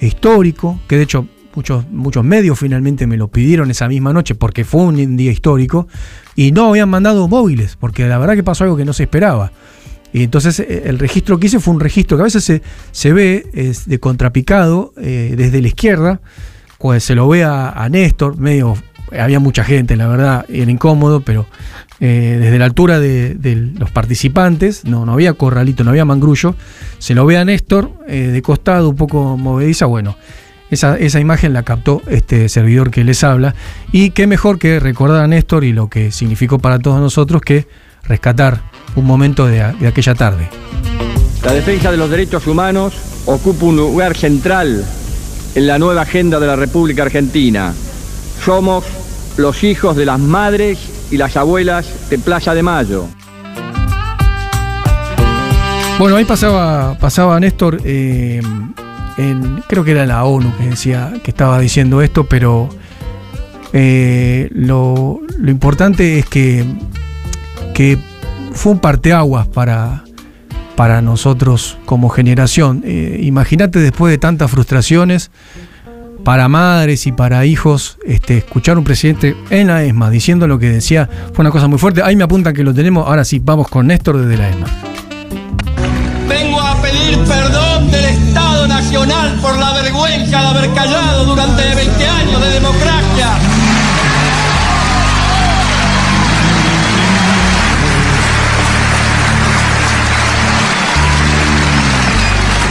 [0.00, 1.26] histórico, que de hecho
[1.56, 5.88] muchos, muchos medios finalmente me lo pidieron esa misma noche porque fue un día histórico
[6.36, 9.50] y no habían mandado móviles, porque la verdad que pasó algo que no se esperaba.
[10.12, 13.12] Y entonces eh, el registro que hice fue un registro que a veces se, se
[13.12, 16.20] ve de contrapicado eh, desde la izquierda,
[16.78, 18.76] pues se lo ve a, Néstor medio
[19.18, 21.46] había mucha gente, la verdad, era incómodo, pero
[21.98, 26.54] eh, desde la altura de, los participantes, no, no había corralito, no había mangrullo,
[26.98, 30.16] se lo ve a Néstor de costado, un poco movediza, bueno,
[30.70, 33.56] esa, esa imagen la captó este servidor que les habla,
[33.90, 37.66] y qué mejor que recordar a Néstor y lo que significó para todos nosotros que
[38.04, 40.48] rescatar un momento de, de aquella tarde.
[41.44, 42.94] La defensa de los derechos humanos
[43.26, 44.84] ocupa un lugar central
[45.54, 47.72] en la nueva agenda de la República Argentina.
[48.44, 48.84] Somos
[49.36, 50.78] los hijos de las madres
[51.10, 53.06] y las abuelas de Plaza de Mayo.
[55.98, 58.40] Bueno, ahí pasaba, pasaba Néstor, eh,
[59.18, 62.70] en- creo que era la ONU que decía, que estaba diciendo esto, pero
[63.74, 66.64] eh, lo, lo importante es que,
[67.74, 67.98] que
[68.52, 70.04] fue un parteaguas para,
[70.76, 72.82] para nosotros como generación.
[72.84, 75.30] Eh, Imagínate después de tantas frustraciones,
[76.24, 80.68] para madres y para hijos, este, escuchar un presidente en la ESMA diciendo lo que
[80.68, 82.02] decía fue una cosa muy fuerte.
[82.02, 83.06] Ahí me apuntan que lo tenemos.
[83.06, 84.66] Ahora sí, vamos con Néstor desde la ESMA.
[86.28, 92.06] Vengo a pedir perdón del Estado Nacional por la vergüenza de haber callado durante 20
[92.06, 93.59] años de democracia.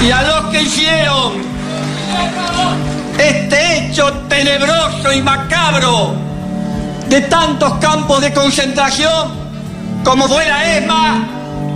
[0.01, 1.33] Y a los que hicieron
[3.17, 6.15] este hecho tenebroso y macabro
[7.09, 9.39] de tantos campos de concentración
[10.03, 11.27] como fue la ESMA,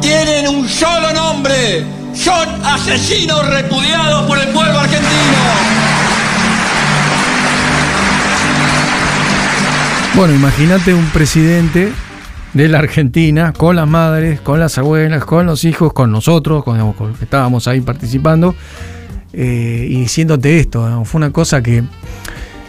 [0.02, 1.86] tienen un solo nombre.
[2.16, 5.12] Son asesinos repudiados por el pueblo argentino.
[10.16, 11.92] Bueno, imagínate un presidente
[12.54, 16.78] de la Argentina con las madres, con las abuelas, con los hijos, con nosotros, con,
[16.78, 18.56] los que estábamos ahí participando,
[19.34, 21.04] eh, y diciéndote esto.
[21.06, 21.84] Fue una cosa que.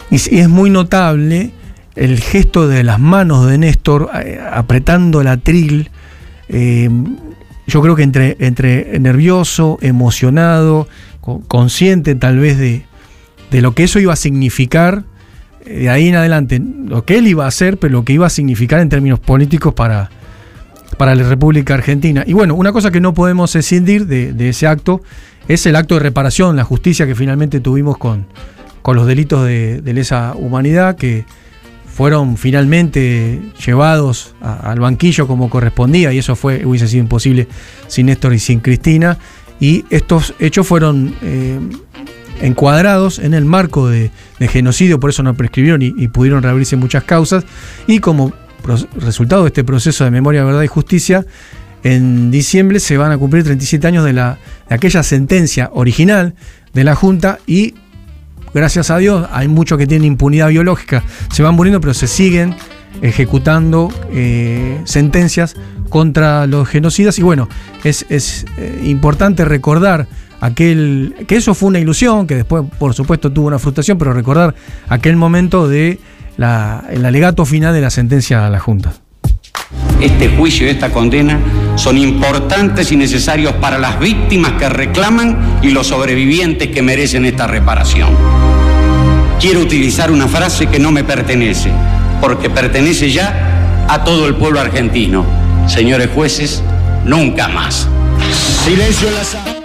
[0.09, 1.51] Y es- muy notable
[1.95, 5.89] el gesto de las manos de Néstor eh, apretando la tril.
[6.49, 6.89] eh,
[7.67, 10.87] yo creo que entre, entre nervioso, emocionado,
[11.21, 12.85] co- consciente tal vez de,
[13.49, 15.03] de lo que eso iba a significar
[15.65, 18.29] de ahí en adelante, lo que él iba a hacer, pero lo que iba a
[18.29, 20.09] significar en términos políticos para,
[20.97, 22.23] para la República Argentina.
[22.25, 25.01] Y bueno, una cosa que no podemos escindir de, de ese acto
[25.47, 28.27] es el acto de reparación, la justicia que finalmente tuvimos con,
[28.81, 31.25] con los delitos de, de lesa humanidad, que
[31.85, 37.47] fueron finalmente llevados al banquillo como correspondía, y eso fue, hubiese sido imposible
[37.87, 39.17] sin Néstor y sin Cristina.
[39.61, 41.57] Y estos hechos fueron eh,
[42.41, 47.45] encuadrados en el marco de, genocidio, por eso no prescribieron y, pudieron reabrirse muchas causas.
[47.87, 48.33] Y como
[48.97, 51.25] resultado de este proceso de memoria, verdad y justicia,
[51.83, 56.33] en diciembre se van a cumplir 37 años de, la, de aquella sentencia original
[56.73, 57.75] de la Junta y
[58.55, 62.55] gracias a Dios hay muchos que tienen impunidad biológica, se van muriendo, pero se siguen
[63.01, 65.55] ejecutando eh, sentencias
[65.89, 67.19] contra los genocidas.
[67.19, 67.47] Y bueno,
[67.83, 70.07] es, es, eh, importante recordar
[70.45, 74.55] aquel, que eso fue una ilusión, que después por supuesto tuvo una frustración, pero recordar
[74.87, 75.99] aquel momento de
[76.37, 78.93] el alegato final de la sentencia a la Junta.
[80.01, 81.39] Este juicio y esta condena
[81.75, 87.47] son importantes y necesarios para las víctimas que reclaman y los sobrevivientes que merecen esta
[87.47, 88.09] reparación.
[89.39, 91.71] Quiero utilizar una frase que no me pertenece,
[92.21, 95.25] porque pertenece ya a todo el pueblo argentino.
[95.67, 96.61] Señores jueces,
[97.05, 97.87] nunca más.
[98.63, 99.64] Silencio en la sala.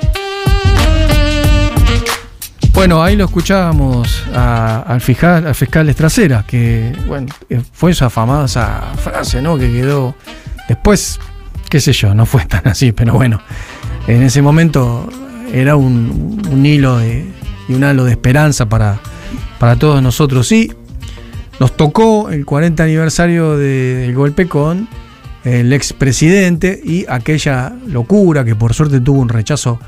[2.81, 7.27] Bueno, ahí lo escuchábamos al, fiscal, al fiscal Estracera, que bueno,
[7.75, 9.59] fue esa famosa frase, ¿no?
[9.59, 10.15] Que quedó
[10.67, 11.21] después,
[11.69, 13.39] qué sé yo, no fue tan así, pero bueno,
[14.07, 15.07] en ese momento
[15.53, 17.31] era un, hilo de,
[17.69, 18.99] y un halo de esperanza para,
[19.59, 20.51] para todos nosotros.
[20.51, 20.73] Y
[21.59, 24.89] nos tocó el 40 aniversario de- del golpe con
[25.45, 29.79] el expresidente y aquella locura que por suerte tuvo un rechazo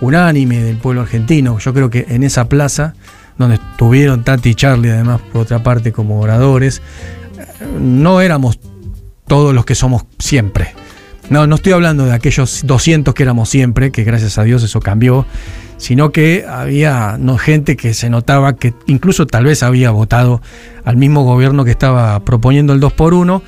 [0.00, 1.58] unánime del pueblo argentino.
[1.58, 2.94] Yo creo que en esa plaza,
[3.36, 6.82] donde estuvieron Tati y Charlie, además, por otra parte, como oradores,
[7.38, 8.58] eh, no éramos
[9.26, 10.74] todos los que somos siempre.
[11.30, 14.80] No, no estoy hablando de aquellos 200 que éramos siempre, que gracias a Dios eso
[14.80, 15.26] cambió,
[15.76, 20.40] sino que había gente que se notaba que incluso tal vez había votado
[20.84, 23.42] al mismo gobierno que estaba proponiendo el 2 por 1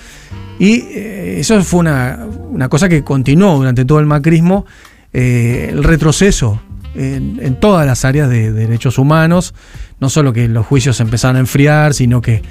[0.59, 4.67] y eh, eso fue una cosa que continuó durante todo el macrismo,
[5.13, 6.61] eh, el retroceso
[6.95, 9.55] en, todas las áreas de, de derechos humanos,
[10.01, 12.43] no solo que los juicios empezaron a enfriar, sino que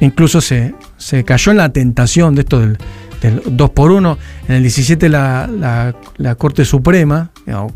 [0.00, 2.78] incluso se, se cayó en la tentación de esto del,
[3.20, 4.18] del 2 por 1
[4.48, 7.30] En el 17 la, la- la Corte Suprema,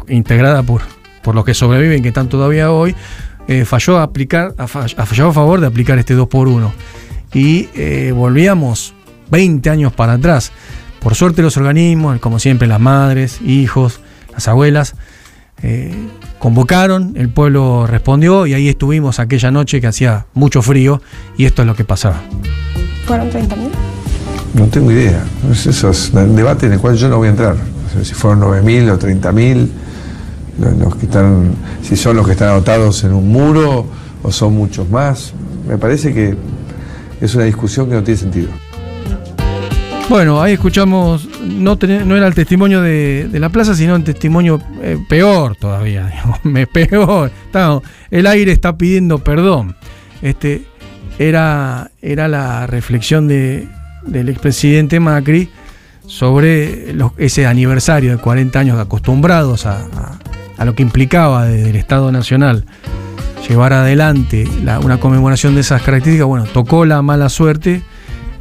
[0.08, 0.82] integrada por,
[1.22, 2.94] por los que sobreviven, que están todavía hoy,
[3.48, 6.72] eh, falló, a aplicar, falló a favor de aplicar este 2 por 1
[7.34, 8.94] y eh, volvíamos
[9.30, 10.50] 20 años para atrás.
[11.00, 14.00] Por suerte los organismos, como siempre las madres, hijos,
[14.32, 14.94] las abuelas,
[15.62, 15.94] eh,
[16.38, 21.02] convocaron, el pueblo respondió y ahí estuvimos aquella noche que hacía mucho frío
[21.36, 22.20] y esto es lo que pasaba.
[23.06, 23.70] ¿Fueron 30.000?
[24.54, 25.22] No tengo idea.
[25.50, 27.56] Eso es un debate en el cual yo no voy a entrar.
[28.02, 29.68] si fueron 9.000 o 30.000,
[30.78, 33.86] los que están, si son los que están anotados en un muro
[34.22, 35.32] o son muchos más.
[35.68, 36.36] Me parece que
[37.20, 38.48] es una discusión que no tiene sentido.
[40.08, 44.98] Bueno, ahí escuchamos, no, no era el testimonio de, la plaza, sino un testimonio eh,
[45.08, 46.06] peor todavía,
[46.42, 47.32] digamos, peor.
[48.10, 49.76] el aire está pidiendo perdón.
[50.22, 50.62] Este,
[51.18, 53.68] era, era la reflexión de,
[54.06, 55.50] del expresidente Macri
[56.06, 59.86] sobre ese aniversario de 40 años acostumbrados a,
[60.56, 62.64] a, lo que implicaba desde el Estado Nacional
[63.48, 64.46] llevar adelante
[64.82, 66.26] una conmemoración de esas características.
[66.26, 67.82] Bueno, tocó la mala suerte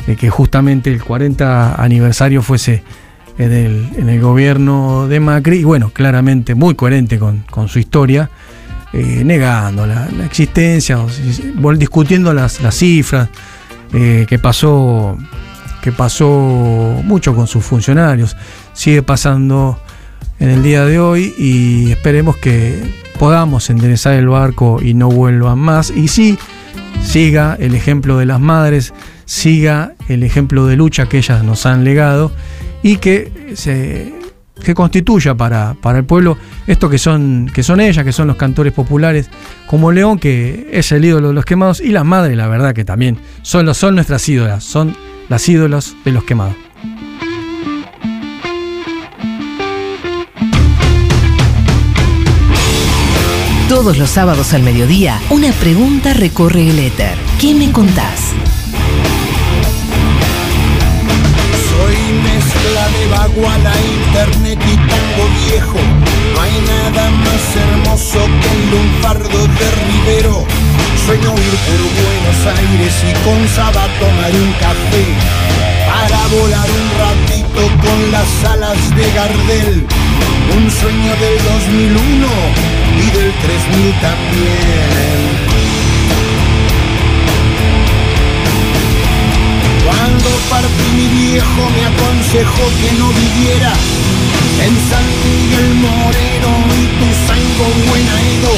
[0.08, 2.84] de que justamente el 40 aniversario fuese
[3.38, 8.30] en el, en el gobierno de Macri, y bueno, claramente muy coherente con, su historia,
[8.92, 11.00] eh, negando la, existencia,
[11.78, 13.30] discutiendo las, las cifras,
[13.94, 15.18] eh, que pasó
[15.82, 16.30] que pasó
[17.06, 18.36] mucho con sus funcionarios,
[18.74, 19.80] sigue pasando
[20.40, 25.60] en el día de hoy y esperemos que podamos enderezar el barco y no vuelvan
[25.60, 25.92] más.
[25.92, 26.38] Y sí,
[27.04, 28.94] siga el ejemplo de las madres,
[29.30, 32.32] siga el ejemplo de lucha que ellas nos han legado
[32.82, 36.36] y que se constituya para, para, el pueblo
[36.66, 39.30] esto que son, que son ellas, que son los cantores populares,
[39.68, 42.84] como León, que es el ídolo de los quemados, y las madres, la verdad que
[42.84, 44.98] también son, son nuestras ídolas, son
[45.30, 46.56] las ídolas de los quemados.
[53.68, 57.16] Todos los sábados al mediodía, una pregunta recorre el éter.
[57.40, 58.34] ¿Qué me contás?
[63.30, 65.80] De vago a la internet y tango viejo.
[66.34, 70.46] No hay nada más hermoso que el lunfardo de Rivero.
[71.06, 75.06] Sueño ir por Buenos Aires y con Saba tomar un café.
[75.88, 79.88] Para volar un ratito con las alas de Gardel.
[80.56, 82.28] Un sueño del 2001
[82.98, 85.49] y del 3000 también.
[90.50, 93.74] Partí mi viejo me aconsejó que no viviera
[94.66, 98.54] en San Miguel Moreno y tu sango Buenaedo.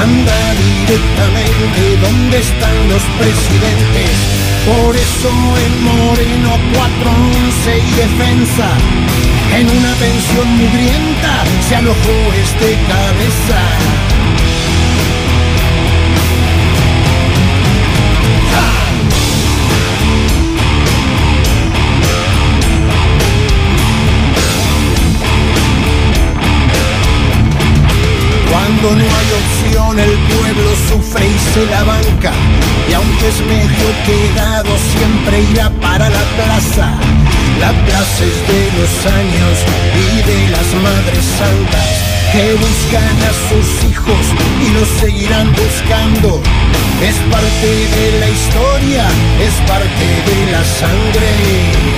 [0.00, 4.10] Anda directamente donde están los presidentes.
[4.66, 5.30] Por eso
[5.64, 8.68] en Moreno 411 y defensa.
[9.56, 14.13] En una pensión mugrienta se alojó este cabeza.
[28.84, 32.32] No hay opción el pueblo sufre y se la banca.
[32.90, 36.92] Y aunque es medio quedado siempre irá para la plaza.
[37.60, 39.56] La plaza es de los años
[40.04, 41.88] y de las madres santas
[42.32, 44.24] Que buscan a sus hijos
[44.60, 46.42] y los seguirán buscando.
[47.00, 49.06] Es parte de la historia,
[49.40, 51.94] es parte de la sangre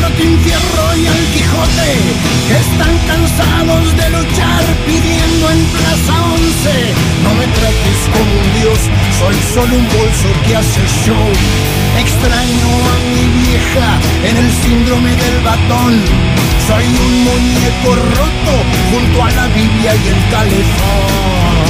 [0.00, 1.90] Martín Fierro y al Quijote,
[2.50, 6.94] están cansados de luchar pidiendo en Plaza 11.
[7.24, 8.78] No me trates como un dios,
[9.18, 11.28] soy solo un bolso que hace show.
[11.98, 13.88] Extraño a mi vieja
[14.28, 15.94] en el síndrome del batón.
[16.66, 18.54] Soy un muñeco roto
[18.90, 21.64] junto a la Biblia y el calefón.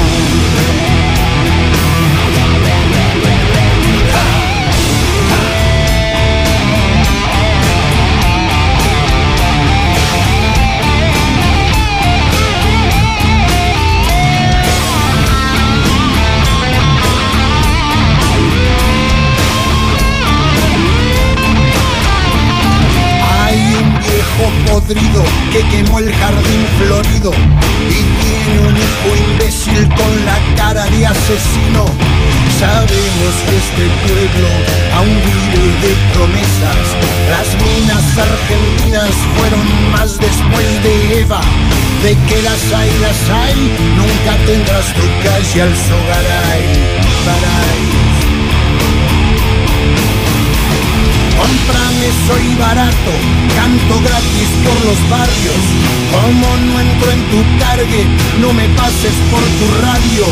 [25.55, 31.85] Que quemó el jardín florido y tiene un hijo imbécil con la cara de asesino.
[32.59, 34.49] Sabemos que este pueblo
[34.97, 36.83] aún vive de promesas.
[37.31, 41.39] Las minas argentinas fueron más después de Eva.
[42.03, 43.55] De que las hay, las hay,
[43.95, 46.65] nunca tendrás tu calle al Sogaray.
[51.37, 51.84] Comprame
[52.27, 53.13] soy barato,
[53.55, 55.61] canto gratis por los barrios.
[56.11, 58.05] Como no entro en tu cargue,
[58.39, 60.25] no me pases por tu radio.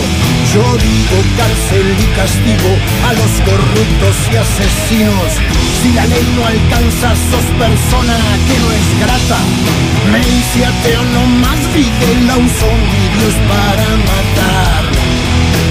[0.54, 2.72] Yo digo cárcel y castigo
[3.08, 5.32] a los corruptos y asesinos.
[5.82, 8.18] Si la ley no alcanza, sos persona
[8.48, 9.40] que no es grata.
[10.12, 11.64] Me hice ateo, no más
[12.28, 12.70] la uso
[13.18, 15.03] Dios para matar.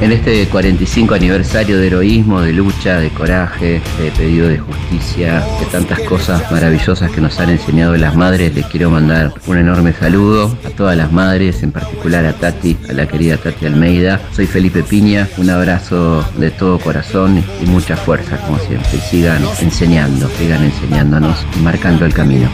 [0.00, 5.66] En este 45 aniversario de heroísmo, de lucha, de coraje, de pedido de justicia, de
[5.70, 10.56] tantas cosas maravillosas que nos han enseñado las madres, les quiero mandar un enorme saludo
[10.64, 14.22] a todas las madres, en particular a Tati, a la querida Tati Almeida.
[14.32, 18.88] Soy Felipe Piña, un abrazo de todo corazón y mucha fuerza, como siempre.
[18.96, 22.48] Y sigan enseñando, sigan enseñándonos y marcando el camino.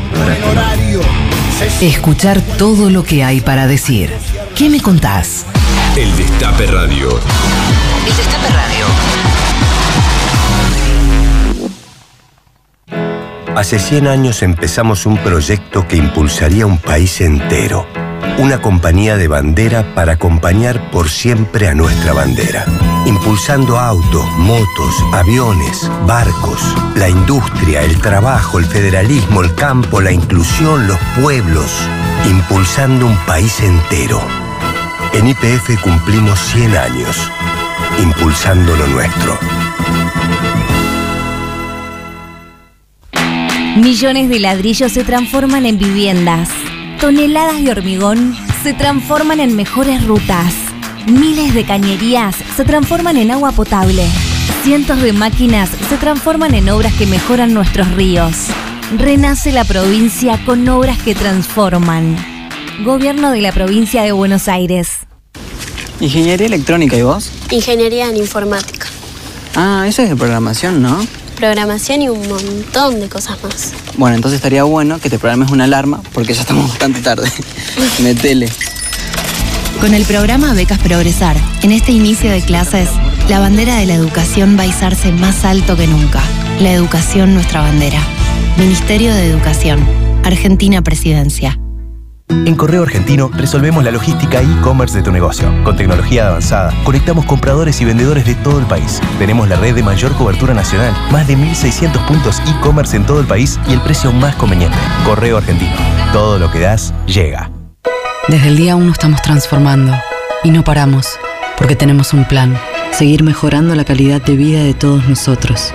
[1.80, 4.10] Escuchar todo lo que hay para decir.
[4.56, 5.46] ¿Qué me contás?
[5.96, 7.08] El Destape Radio.
[8.06, 8.86] El Destape Radio.
[13.56, 17.86] Hace 100 años empezamos un proyecto que impulsaría un país entero.
[18.36, 22.66] Una compañía de bandera para acompañar por siempre a nuestra bandera.
[23.06, 26.60] Impulsando autos, motos, aviones, barcos,
[26.94, 31.72] la industria, el trabajo, el federalismo, el campo, la inclusión, los pueblos.
[32.26, 34.45] Impulsando un país entero
[35.12, 37.30] en IPF cumplimos 100 años,
[38.02, 39.38] impulsando lo nuestro.
[43.76, 46.48] Millones de ladrillos se transforman en viviendas.
[47.00, 50.54] Toneladas de hormigón se transforman en mejores rutas.
[51.06, 54.06] Miles de cañerías se transforman en agua potable.
[54.62, 58.46] Cientos de máquinas se transforman en obras que mejoran nuestros ríos.
[58.96, 62.35] Renace la provincia con obras que transforman.
[62.84, 64.98] Gobierno de la provincia de Buenos Aires.
[65.98, 67.30] Ingeniería electrónica, ¿y vos?
[67.50, 68.86] Ingeniería en informática.
[69.54, 70.98] Ah, eso es de programación, ¿no?
[71.36, 73.72] Programación y un montón de cosas más.
[73.96, 77.30] Bueno, entonces estaría bueno que te programes una alarma porque ya estamos bastante tarde.
[78.02, 78.50] Metele.
[79.80, 82.90] Con el programa Becas Progresar, en este inicio de clases,
[83.30, 86.20] la bandera de la educación va a izarse más alto que nunca.
[86.60, 88.00] La educación, nuestra bandera.
[88.58, 89.86] Ministerio de Educación.
[90.24, 91.58] Argentina Presidencia.
[92.28, 95.52] En Correo Argentino resolvemos la logística e-commerce de tu negocio.
[95.64, 99.00] Con tecnología avanzada, conectamos compradores y vendedores de todo el país.
[99.18, 103.26] Tenemos la red de mayor cobertura nacional, más de 1.600 puntos e-commerce en todo el
[103.26, 104.76] país y el precio más conveniente.
[105.04, 105.72] Correo Argentino.
[106.12, 107.50] Todo lo que das, llega.
[108.28, 109.94] Desde el día 1 estamos transformando
[110.42, 111.18] y no paramos,
[111.56, 112.58] porque tenemos un plan.
[112.92, 115.72] Seguir mejorando la calidad de vida de todos nosotros.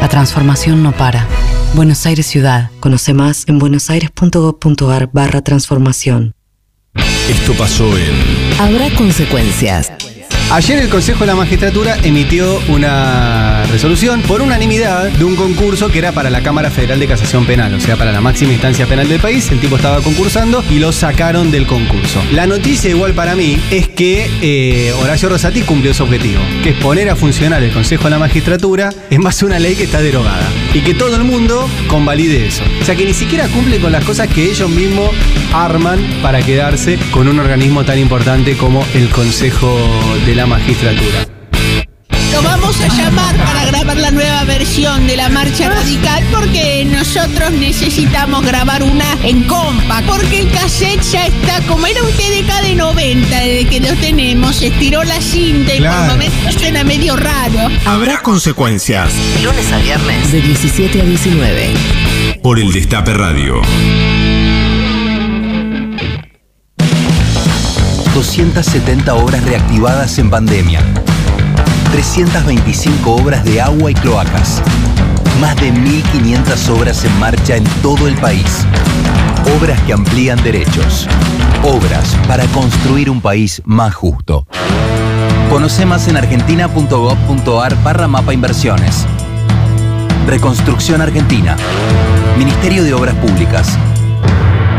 [0.00, 1.26] La transformación no para.
[1.74, 2.70] Buenos Aires Ciudad.
[2.78, 6.36] Conoce más en buenosaires.gov.ar barra transformación.
[7.28, 8.60] Esto pasó en...
[8.60, 9.90] Habrá consecuencias.
[10.54, 15.98] Ayer el Consejo de la Magistratura emitió una resolución por unanimidad de un concurso que
[15.98, 19.08] era para la Cámara Federal de Casación Penal, o sea, para la máxima instancia penal
[19.08, 19.50] del país.
[19.50, 22.22] El tipo estaba concursando y lo sacaron del concurso.
[22.30, 26.76] La noticia, igual para mí, es que eh, Horacio Rosati cumplió su objetivo, que es
[26.76, 30.02] poner a funcionar el Consejo de la Magistratura en base a una ley que está
[30.02, 30.48] derogada.
[30.72, 32.62] Y que todo el mundo convalide eso.
[32.80, 35.10] O sea, que ni siquiera cumple con las cosas que ellos mismos
[35.52, 39.76] arman para quedarse con un organismo tan importante como el Consejo
[40.24, 41.26] de la magistratura.
[42.32, 47.52] Lo vamos a llamar para grabar la nueva versión de la marcha radical porque nosotros
[47.52, 50.02] necesitamos grabar una en compa.
[50.04, 54.60] Porque el cassette ya está, como era un TDK de 90 desde que lo tenemos,
[54.62, 57.70] estiró la cinta y por momentos suena medio raro.
[57.86, 59.12] Habrá consecuencias.
[59.44, 61.74] Lunes a viernes de 17 a 19.
[62.42, 63.62] Por el Destape Radio.
[68.14, 70.80] 270 obras reactivadas en pandemia.
[71.90, 74.62] 325 obras de agua y cloacas.
[75.40, 78.64] Más de 1.500 obras en marcha en todo el país.
[79.58, 81.08] Obras que amplían derechos.
[81.64, 84.46] Obras para construir un país más justo.
[85.50, 89.06] Conoce más en argentina.gov.ar barra mapa inversiones.
[90.28, 91.56] Reconstrucción Argentina.
[92.38, 93.76] Ministerio de Obras Públicas.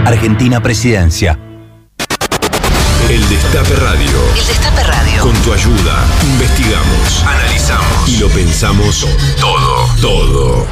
[0.06, 1.45] Argentina Presidencia.
[3.10, 4.20] El Destape Radio.
[4.36, 5.22] El Destape Radio.
[5.22, 9.06] Con tu ayuda, investigamos, analizamos y lo pensamos
[9.40, 10.66] todo, todo.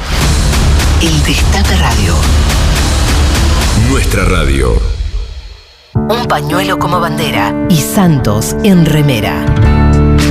[1.00, 2.14] El Destape Radio.
[3.88, 4.76] Nuestra radio.
[5.94, 9.46] Un pañuelo como bandera y Santos en remera.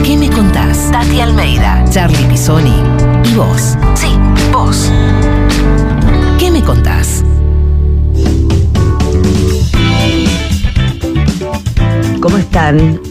[0.04, 0.92] ¿Qué me contás?
[0.92, 2.84] Tati Almeida, Charlie Pisoni
[3.24, 3.78] y vos.
[3.96, 4.14] Sí,
[4.52, 4.92] vos.
[6.38, 7.24] ¿Qué me contás?
[12.24, 13.02] ¿Cómo están?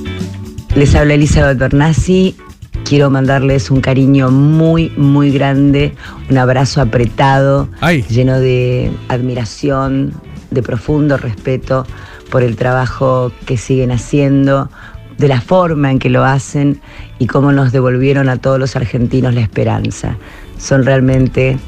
[0.75, 2.35] Les habla Elizabeth Bernassi.
[2.83, 5.93] Quiero mandarles un cariño muy, muy grande,
[6.31, 7.69] un abrazo apretado,
[8.09, 10.15] lleno de admiración,
[10.51, 11.87] de profundo respeto
[12.31, 14.71] por el trabajo que siguen haciendo,
[15.19, 16.81] de la forma en que lo hacen
[17.19, 20.17] y cómo nos devolvieron a todos los argentinos la esperanza.
[20.57, 21.59] Son realmente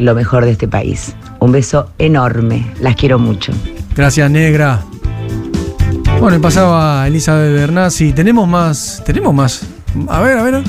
[0.00, 1.14] lo mejor de este país.
[1.38, 3.52] Un beso enorme, las quiero mucho.
[3.94, 4.82] Gracias, negra.
[6.20, 8.12] Bueno, y pasaba Elizabeth Bernasi.
[8.12, 9.62] Tenemos más, tenemos más.
[10.08, 10.64] A ver, a ver.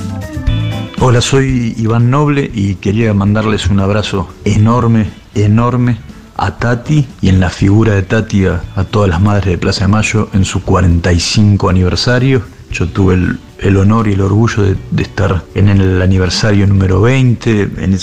[1.00, 5.98] Hola, soy Iván Noble y quería mandarles un abrazo enorme, enorme
[6.38, 8.62] a Tati y en la figura de Tati a,
[8.92, 12.44] todas las madres de Plaza de Mayo en su 45 aniversario.
[12.72, 13.16] Yo tuve
[13.58, 17.98] el, honor y el orgullo de, estar en el aniversario número 20, en,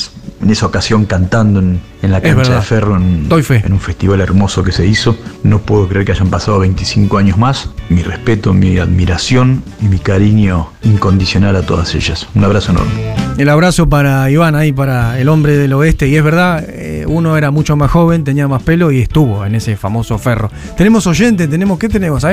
[0.46, 4.70] en esa ocasión cantando en, la cancha de Ferro en, en, un festival hermoso que
[4.70, 5.18] se hizo.
[5.42, 7.70] No puedo creer que hayan pasado 25 años más.
[7.88, 12.28] Mi respeto, mi admiración y mi cariño incondicional a todas ellas.
[12.36, 12.92] Un abrazo enorme.
[13.38, 16.06] El abrazo para Iván ahí, para el hombre del oeste.
[16.06, 19.56] Y es verdad, eh, uno era mucho más joven, tenía más pelo y estuvo en
[19.56, 20.48] ese famoso ferro.
[20.76, 22.24] Tenemos oyentes, tenemos, ¿qué tenemos?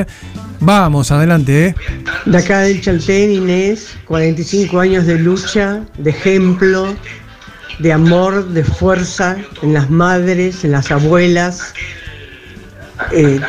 [0.59, 1.75] Vamos, adelante, ¿eh?
[2.27, 6.95] De acá del Chaltén, Inés, 45 años de lucha, de ejemplo,
[7.79, 11.73] de amor, de fuerza en las madres, en las abuelas,
[13.11, 13.39] eh,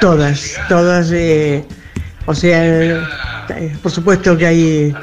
[0.00, 1.64] todas, todas, eh,
[2.26, 4.94] o sea, eh, por supuesto que hay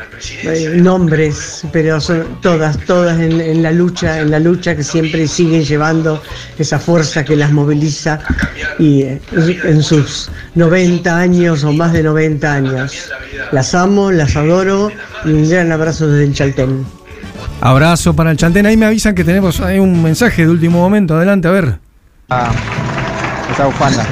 [0.76, 6.22] nombres, pero son todas, todas en, la lucha, en la lucha que siempre siguen llevando
[6.58, 8.20] esa fuerza que las moviliza
[8.80, 13.10] y en sus 90 años o más de 90 años.
[13.52, 14.92] Las amo, las adoro
[15.26, 16.97] y un gran abrazo desde el Chaltén.
[17.62, 18.66] Abrazo para el Chantén.
[18.66, 21.16] Ahí me avisan que tenemos ahí un mensaje de último momento.
[21.16, 21.80] Adelante, a ver.
[22.30, 22.52] Ah,
[23.50, 24.06] está bufanda.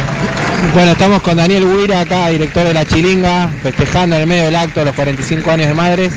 [0.73, 4.55] Bueno, estamos con Daniel Huira acá, director de La Chilinga, festejando en el medio del
[4.55, 6.13] acto los 45 años de madres.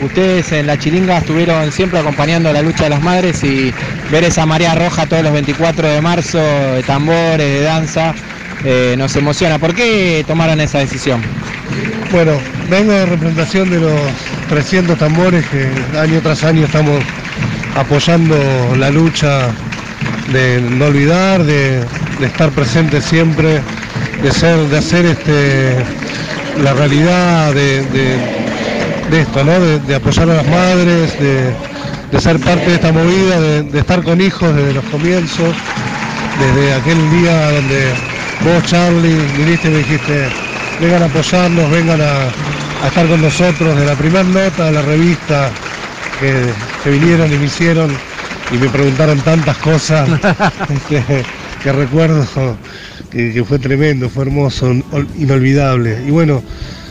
[0.00, 3.74] Ustedes en La Chilinga estuvieron siempre acompañando la lucha de las madres y
[4.10, 8.14] ver esa marea roja todos los 24 de marzo, de tambores, de danza,
[8.64, 9.58] eh, nos emociona.
[9.58, 11.20] ¿Por qué tomaron esa decisión?
[12.12, 12.32] Bueno,
[12.68, 14.00] vengo de representación de los
[14.48, 17.04] 300 tambores que año tras año estamos
[17.76, 18.36] apoyando
[18.76, 19.48] la lucha
[20.32, 21.84] de no olvidar, de,
[22.20, 23.60] estar presente siempre,
[24.22, 25.76] de ser, de hacer este
[26.60, 27.78] la realidad de,
[29.12, 29.60] esto, ¿no?
[29.60, 34.52] De, apoyar a las madres, de, ser parte de esta movida, de, estar con hijos
[34.56, 35.54] desde los comienzos,
[36.40, 37.92] desde aquel día donde
[38.40, 40.28] vos, Charlie, viniste y me dijiste,
[40.80, 45.50] vengan a apoyarnos, vengan a, estar con nosotros, de la primera nota de la revista
[46.18, 47.90] que, vinieron y me hicieron
[48.50, 50.08] y me preguntaron tantas cosas
[50.88, 52.26] que, recuerdo
[53.10, 54.72] que, fue tremendo, fue hermoso,
[55.18, 56.02] inolvidable.
[56.06, 56.42] Y bueno,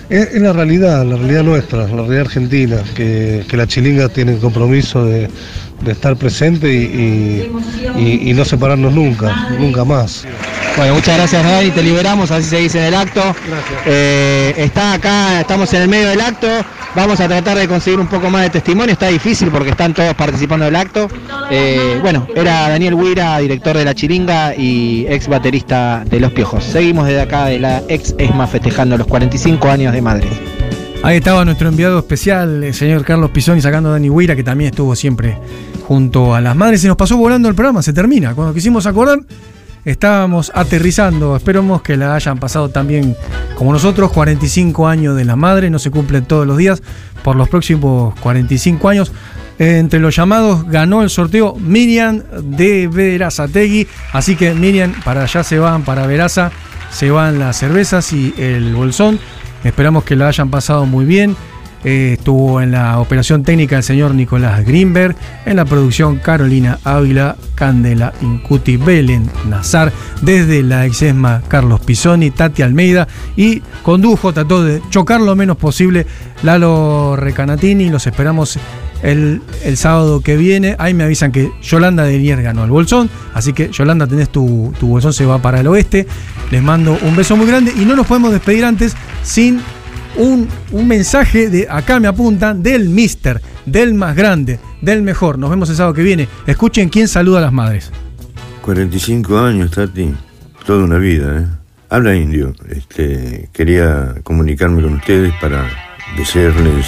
[0.10, 5.06] es, la realidad, la realidad nuestra, la realidad argentina, que, la chilinga tiene el compromiso
[5.06, 5.30] de,
[5.88, 10.26] estar presente y, no separarnos nunca, nunca más.
[10.78, 13.22] Bueno, muchas gracias Dani, te liberamos, así se dice en el acto.
[13.86, 16.48] Eh, está acá, estamos en el medio del acto,
[16.96, 20.14] vamos a tratar de conseguir un poco más de testimonio, está difícil porque están todos
[20.16, 21.08] participando del acto.
[21.52, 26.64] Eh, bueno, era Daniel Huira, director de La Chiringa y ex baterista de Los Piojos.
[26.64, 30.30] Seguimos desde acá de la ex ESMA festejando los 45 años de Madrid.
[31.02, 34.72] Ahí estaba nuestro enviado especial, el señor Carlos Pisoni, sacando a Dani Huira, que también
[34.72, 35.38] estuvo siempre
[35.88, 36.82] junto a las madres.
[36.82, 38.36] Se nos pasó volando el programa, se termina.
[38.36, 39.20] Cuando quisimos acordar,
[39.86, 41.36] estábamos aterrizando.
[41.36, 43.16] Esperemos que la hayan pasado también
[43.56, 44.12] como nosotros.
[44.12, 46.82] 45 años de la madre, no se cumplen todos los días.
[47.24, 49.12] Por los próximos 45 años,
[49.58, 53.88] entre los llamados ganó el sorteo Miriam de Verazategui.
[54.14, 56.52] Así que Miriam, para allá se van, para Veraza,
[56.92, 59.20] se van las cervezas y el bolsón.
[59.64, 61.36] Esperamos que la hayan pasado muy bien.
[61.84, 65.16] Eh, estuvo en la operación técnica el señor Nicolás Greenberg,
[65.46, 72.64] en la producción Carolina Ávila, Candela Incuti, Belén Nazar, desde la exesma Carlos Pisoni, Tati
[72.64, 73.08] Almeida
[73.38, 76.06] y condujo, trató de chocar lo menos posible
[76.44, 77.90] Lalo Recanatini.
[77.90, 78.60] Los esperamos
[79.02, 79.42] el,
[79.76, 80.76] sábado que viene.
[80.80, 83.10] Ahí me avisan que Yolanda de Nier ganó el bolsón.
[83.34, 86.08] Así que Yolanda, tenés tu, tu bolsón, se va para el oeste.
[86.52, 89.62] Les mando un beso muy grande y no nos podemos despedir antes sin
[90.20, 90.50] un,
[90.88, 95.40] mensaje de acá me apuntan del mister, del más grande, del mejor.
[95.40, 96.28] Nos vemos el sábado que viene.
[96.46, 97.92] Escuchen quién saluda a las madres.
[98.62, 100.14] 45 años, Tati.
[100.66, 101.46] Toda una vida, ¿eh?
[101.90, 102.54] Habla indio.
[102.70, 105.68] Este, quería comunicarme con ustedes para
[106.18, 106.86] desearles,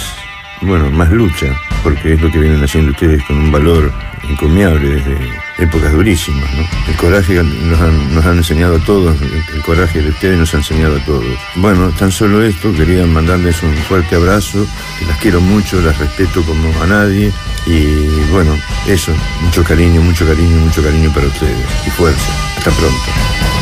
[0.60, 1.46] bueno, más lucha,
[1.82, 3.90] porque es lo que vienen haciendo ustedes con un valor
[4.28, 6.66] encomiable desde épocas durísimas, ¿no?
[6.88, 7.80] El coraje nos
[8.26, 11.24] han, enseñado a todos, el coraje de ustedes nos ha enseñado a todos.
[11.56, 14.66] Bueno, tan solo esto, quería mandarles un fuerte abrazo,
[15.06, 17.32] las quiero mucho, las respeto como a nadie,
[17.66, 18.56] y bueno,
[18.86, 22.30] eso, mucho cariño, mucho cariño, mucho cariño para ustedes, y fuerza.
[22.58, 23.61] Hasta pronto.